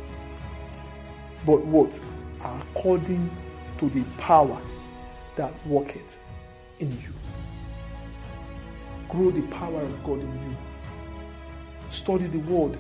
But 1.45 1.65
what? 1.65 1.99
According 2.43 3.31
to 3.79 3.89
the 3.91 4.03
power 4.19 4.61
that 5.37 5.53
worketh 5.67 6.21
in 6.79 6.91
you. 6.93 7.13
Grow 9.09 9.31
the 9.31 9.43
power 9.49 9.83
of 9.83 10.05
God 10.05 10.21
in 10.21 10.33
you. 10.43 10.57
Study 11.89 12.27
the 12.27 12.39
word. 12.39 12.79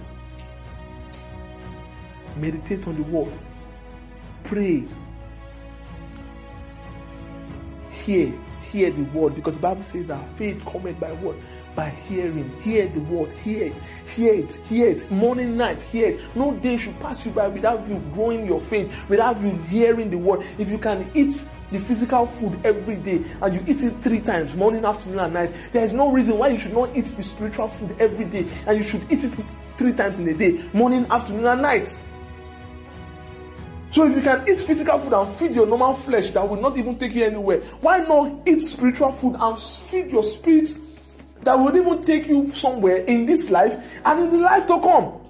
Meditate 2.36 2.86
on 2.88 2.96
the 2.96 3.02
word. 3.02 3.32
Pray. 4.42 4.84
Hear 7.90 8.34
hear 8.74 8.90
the 8.90 9.04
word 9.16 9.34
because 9.36 9.56
the 9.56 9.62
Bible 9.62 9.84
says 9.84 10.06
that 10.06 10.36
faith 10.36 10.64
cometh 10.64 10.98
by 10.98 11.12
what? 11.12 11.36
By 11.74 11.90
hearing. 11.90 12.50
Hear 12.60 12.88
the 12.88 13.00
word. 13.00 13.32
Hear 13.32 13.66
it. 13.66 13.84
Hear 14.08 14.34
it. 14.34 14.54
Hear 14.68 14.88
it. 14.90 15.10
Morning, 15.10 15.56
night. 15.56 15.82
Hear 15.82 16.10
it. 16.10 16.36
No 16.36 16.54
day 16.54 16.76
should 16.76 16.98
pass 17.00 17.26
you 17.26 17.32
by 17.32 17.48
without 17.48 17.86
you 17.88 18.00
growing 18.12 18.46
your 18.46 18.60
faith, 18.60 19.08
without 19.08 19.40
you 19.40 19.50
hearing 19.68 20.10
the 20.10 20.18
word. 20.18 20.44
If 20.58 20.70
you 20.70 20.78
can 20.78 21.10
eat 21.14 21.48
the 21.72 21.80
physical 21.80 22.26
food 22.26 22.58
every 22.64 22.96
day 22.96 23.24
and 23.42 23.54
you 23.54 23.60
eat 23.66 23.82
it 23.82 23.90
three 24.02 24.20
times, 24.20 24.54
morning, 24.54 24.84
afternoon, 24.84 25.18
and 25.18 25.34
night, 25.34 25.70
there 25.72 25.84
is 25.84 25.92
no 25.92 26.12
reason 26.12 26.38
why 26.38 26.48
you 26.48 26.58
should 26.58 26.72
not 26.72 26.96
eat 26.96 27.06
the 27.06 27.22
spiritual 27.22 27.68
food 27.68 27.96
every 27.98 28.26
day 28.26 28.46
and 28.68 28.76
you 28.76 28.82
should 28.82 29.02
eat 29.10 29.24
it 29.24 29.34
three 29.76 29.92
times 29.92 30.20
in 30.20 30.28
a 30.28 30.34
day, 30.34 30.62
morning, 30.72 31.04
afternoon, 31.10 31.46
and 31.46 31.62
night. 31.62 31.96
So 33.90 34.04
if 34.08 34.16
you 34.16 34.22
can 34.22 34.42
eat 34.48 34.58
physical 34.58 34.98
food 34.98 35.12
and 35.12 35.32
feed 35.34 35.54
your 35.54 35.66
normal 35.66 35.94
flesh 35.94 36.30
that 36.32 36.48
will 36.48 36.60
not 36.60 36.76
even 36.76 36.98
take 36.98 37.14
you 37.14 37.24
anywhere, 37.24 37.60
why 37.80 37.98
not 37.98 38.40
eat 38.46 38.60
spiritual 38.62 39.12
food 39.12 39.36
and 39.38 39.58
feed 39.58 40.10
your 40.10 40.24
spirit 40.24 40.76
that 41.44 41.54
will 41.54 41.76
even 41.76 42.02
take 42.04 42.26
you 42.26 42.46
somewhere 42.46 42.96
in 42.96 43.26
this 43.26 43.50
life 43.50 44.00
and 44.04 44.24
in 44.24 44.30
the 44.30 44.38
life 44.38 44.66
to 44.66 44.80
come? 44.80 45.20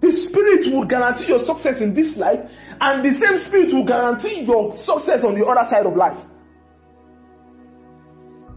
The 0.00 0.12
spirit 0.12 0.66
will 0.72 0.84
guarantee 0.84 1.28
your 1.28 1.38
success 1.40 1.80
in 1.80 1.94
this 1.94 2.16
life 2.16 2.40
and 2.80 3.04
the 3.04 3.12
same 3.12 3.36
spirit 3.36 3.72
will 3.72 3.84
guarantee 3.84 4.42
your 4.42 4.76
success 4.76 5.24
on 5.24 5.34
the 5.34 5.44
other 5.44 5.68
side 5.68 5.86
of 5.86 5.96
life. 5.96 6.18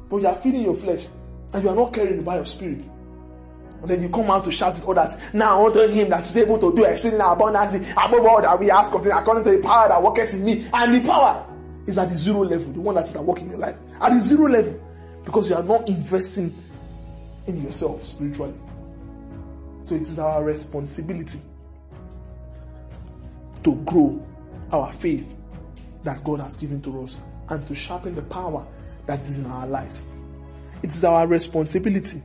But 0.10 0.18
you 0.18 0.28
are 0.28 0.36
feeding 0.36 0.64
your 0.64 0.76
flesh 0.76 1.08
and 1.54 1.64
you 1.64 1.70
are 1.70 1.76
not 1.76 1.94
caring 1.94 2.20
about 2.20 2.36
your 2.36 2.46
spirit. 2.46 2.84
And 3.82 3.90
then 3.90 4.02
you 4.02 4.10
come 4.10 4.30
out 4.30 4.44
to 4.44 4.52
shout 4.52 4.76
to 4.76 4.92
others. 4.92 5.34
Now 5.34 5.66
unto 5.66 5.80
him 5.88 6.10
that 6.10 6.24
is 6.24 6.38
able 6.38 6.60
to 6.60 6.76
do 6.76 6.84
exceeding 6.84 7.20
abundantly 7.20 7.80
above 7.92 8.26
all 8.26 8.42
that 8.42 8.60
we 8.60 8.70
ask 8.70 8.94
of 8.94 9.04
him, 9.04 9.14
according 9.16 9.44
to 9.46 9.58
the 9.58 9.64
power 9.64 9.88
that 9.88 10.02
worketh 10.02 10.34
in 10.36 10.46
me. 10.46 10.68
And 10.72 10.94
the 10.94 11.08
power 11.08 11.44
is 11.88 11.98
at 11.98 12.10
the 12.10 12.16
zero 12.16 12.44
level, 12.44 12.72
the 12.72 12.80
one 12.80 12.96
that 12.96 13.08
is 13.08 13.16
at 13.16 13.24
work 13.24 13.42
in 13.42 13.50
your 13.50 13.58
life. 13.58 13.80
At 14.00 14.12
the 14.12 14.20
zero 14.22 14.48
level. 14.48 14.80
Because 15.26 15.50
you 15.50 15.56
are 15.56 15.64
not 15.64 15.88
investing 15.88 16.56
in 17.48 17.62
yourself 17.64 18.06
spiritually. 18.06 18.54
So 19.82 19.96
it 19.96 20.02
is 20.02 20.20
our 20.20 20.44
responsibility 20.44 21.40
to 23.64 23.76
grow 23.84 24.26
our 24.72 24.92
faith 24.92 25.36
that 26.04 26.24
God 26.24 26.40
has 26.40 26.58
given 26.58 26.82
to 26.84 27.04
us 27.04 27.20
and 27.50 27.68
to 27.68 27.76
sharpen 27.76 28.16
the 28.16 28.22
power 28.24 28.66
that 29.06 29.20
is 29.22 29.40
in 29.40 29.46
our 29.46 29.68
lives. 29.68 30.08
It 30.84 30.90
is 30.90 31.04
our 31.04 31.28
responsibility 31.28 32.22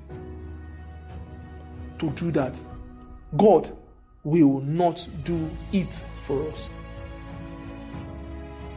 to 1.98 2.10
do 2.10 2.30
that. 2.32 2.58
God 3.36 3.74
will 4.24 4.60
not 4.60 5.08
do 5.24 5.50
it 5.72 5.92
for 6.16 6.48
us. 6.48 6.70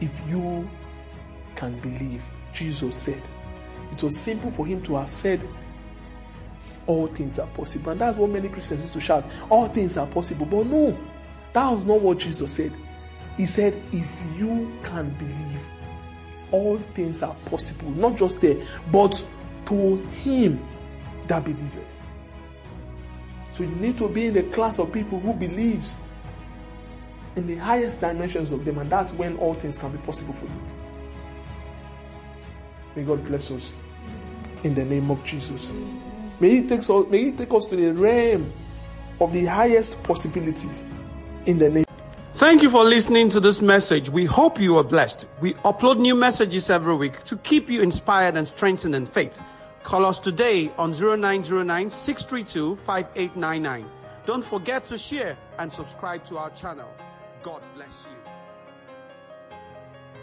If 0.00 0.28
you 0.28 0.68
can 1.56 1.78
believe, 1.80 2.24
Jesus 2.52 2.96
said, 2.96 3.22
it 3.92 4.02
was 4.02 4.18
simple 4.18 4.50
for 4.50 4.66
him 4.66 4.82
to 4.84 4.96
have 4.96 5.10
said, 5.10 5.46
all 6.86 7.06
things 7.06 7.38
are 7.38 7.46
possible. 7.48 7.92
And 7.92 8.00
that's 8.00 8.16
what 8.16 8.30
many 8.30 8.48
Christians 8.48 8.80
used 8.80 8.92
to 8.94 9.00
shout, 9.00 9.24
all 9.48 9.68
things 9.68 9.96
are 9.96 10.06
possible. 10.06 10.46
But 10.46 10.66
no, 10.66 10.98
that 11.52 11.70
was 11.70 11.86
not 11.86 12.00
what 12.00 12.18
Jesus 12.18 12.52
said. 12.52 12.72
He 13.36 13.46
said, 13.46 13.80
if 13.92 14.22
you 14.36 14.72
can 14.82 15.10
believe, 15.10 15.68
all 16.50 16.78
things 16.94 17.22
are 17.22 17.34
possible. 17.46 17.90
Not 17.90 18.16
just 18.16 18.40
there, 18.40 18.56
but 18.90 19.24
to 19.66 19.96
him 20.22 20.60
that 21.28 21.44
believeth. 21.44 21.96
So 23.52 23.62
you 23.62 23.70
need 23.70 23.98
to 23.98 24.08
be 24.08 24.26
in 24.26 24.34
the 24.34 24.42
class 24.44 24.78
of 24.78 24.92
people 24.92 25.20
who 25.20 25.32
believes 25.32 25.96
in 27.36 27.46
the 27.46 27.56
highest 27.56 28.00
dimensions 28.00 28.52
of 28.52 28.64
them, 28.64 28.78
and 28.78 28.90
that's 28.90 29.12
when 29.12 29.36
all 29.36 29.54
things 29.54 29.78
can 29.78 29.92
be 29.92 29.98
possible 29.98 30.34
for 30.34 30.46
you. 30.46 30.60
May 32.96 33.04
God 33.04 33.24
bless 33.24 33.50
us 33.50 33.72
in 34.64 34.74
the 34.74 34.84
name 34.84 35.10
of 35.10 35.24
Jesus. 35.24 35.72
May 36.40 36.60
He 36.60 36.68
take 36.68 36.80
us, 36.80 36.88
may 37.10 37.24
He 37.26 37.32
take 37.32 37.52
us 37.52 37.66
to 37.66 37.76
the 37.76 37.92
realm 37.92 38.52
of 39.20 39.32
the 39.32 39.44
highest 39.44 40.02
possibilities 40.02 40.84
in 41.44 41.58
the 41.58 41.68
name. 41.68 41.84
Thank 42.34 42.62
you 42.62 42.70
for 42.70 42.84
listening 42.84 43.28
to 43.30 43.40
this 43.40 43.60
message. 43.60 44.08
We 44.08 44.24
hope 44.24 44.58
you 44.58 44.78
are 44.78 44.84
blessed. 44.84 45.26
We 45.42 45.52
upload 45.64 45.98
new 45.98 46.14
messages 46.14 46.70
every 46.70 46.94
week 46.94 47.22
to 47.26 47.36
keep 47.36 47.68
you 47.68 47.82
inspired 47.82 48.38
and 48.38 48.48
strengthened 48.48 48.94
in 48.94 49.04
faith. 49.04 49.38
Call 49.82 50.06
us 50.06 50.18
today 50.18 50.72
on 50.78 50.92
0909 50.92 51.90
632 51.90 52.76
5899. 52.86 53.90
Don't 54.24 54.44
forget 54.44 54.86
to 54.86 54.96
share 54.96 55.36
and 55.58 55.70
subscribe 55.70 56.24
to 56.26 56.38
our 56.38 56.50
channel. 56.50 56.88
God 57.42 57.62
bless 57.74 58.06
you. 58.10 58.19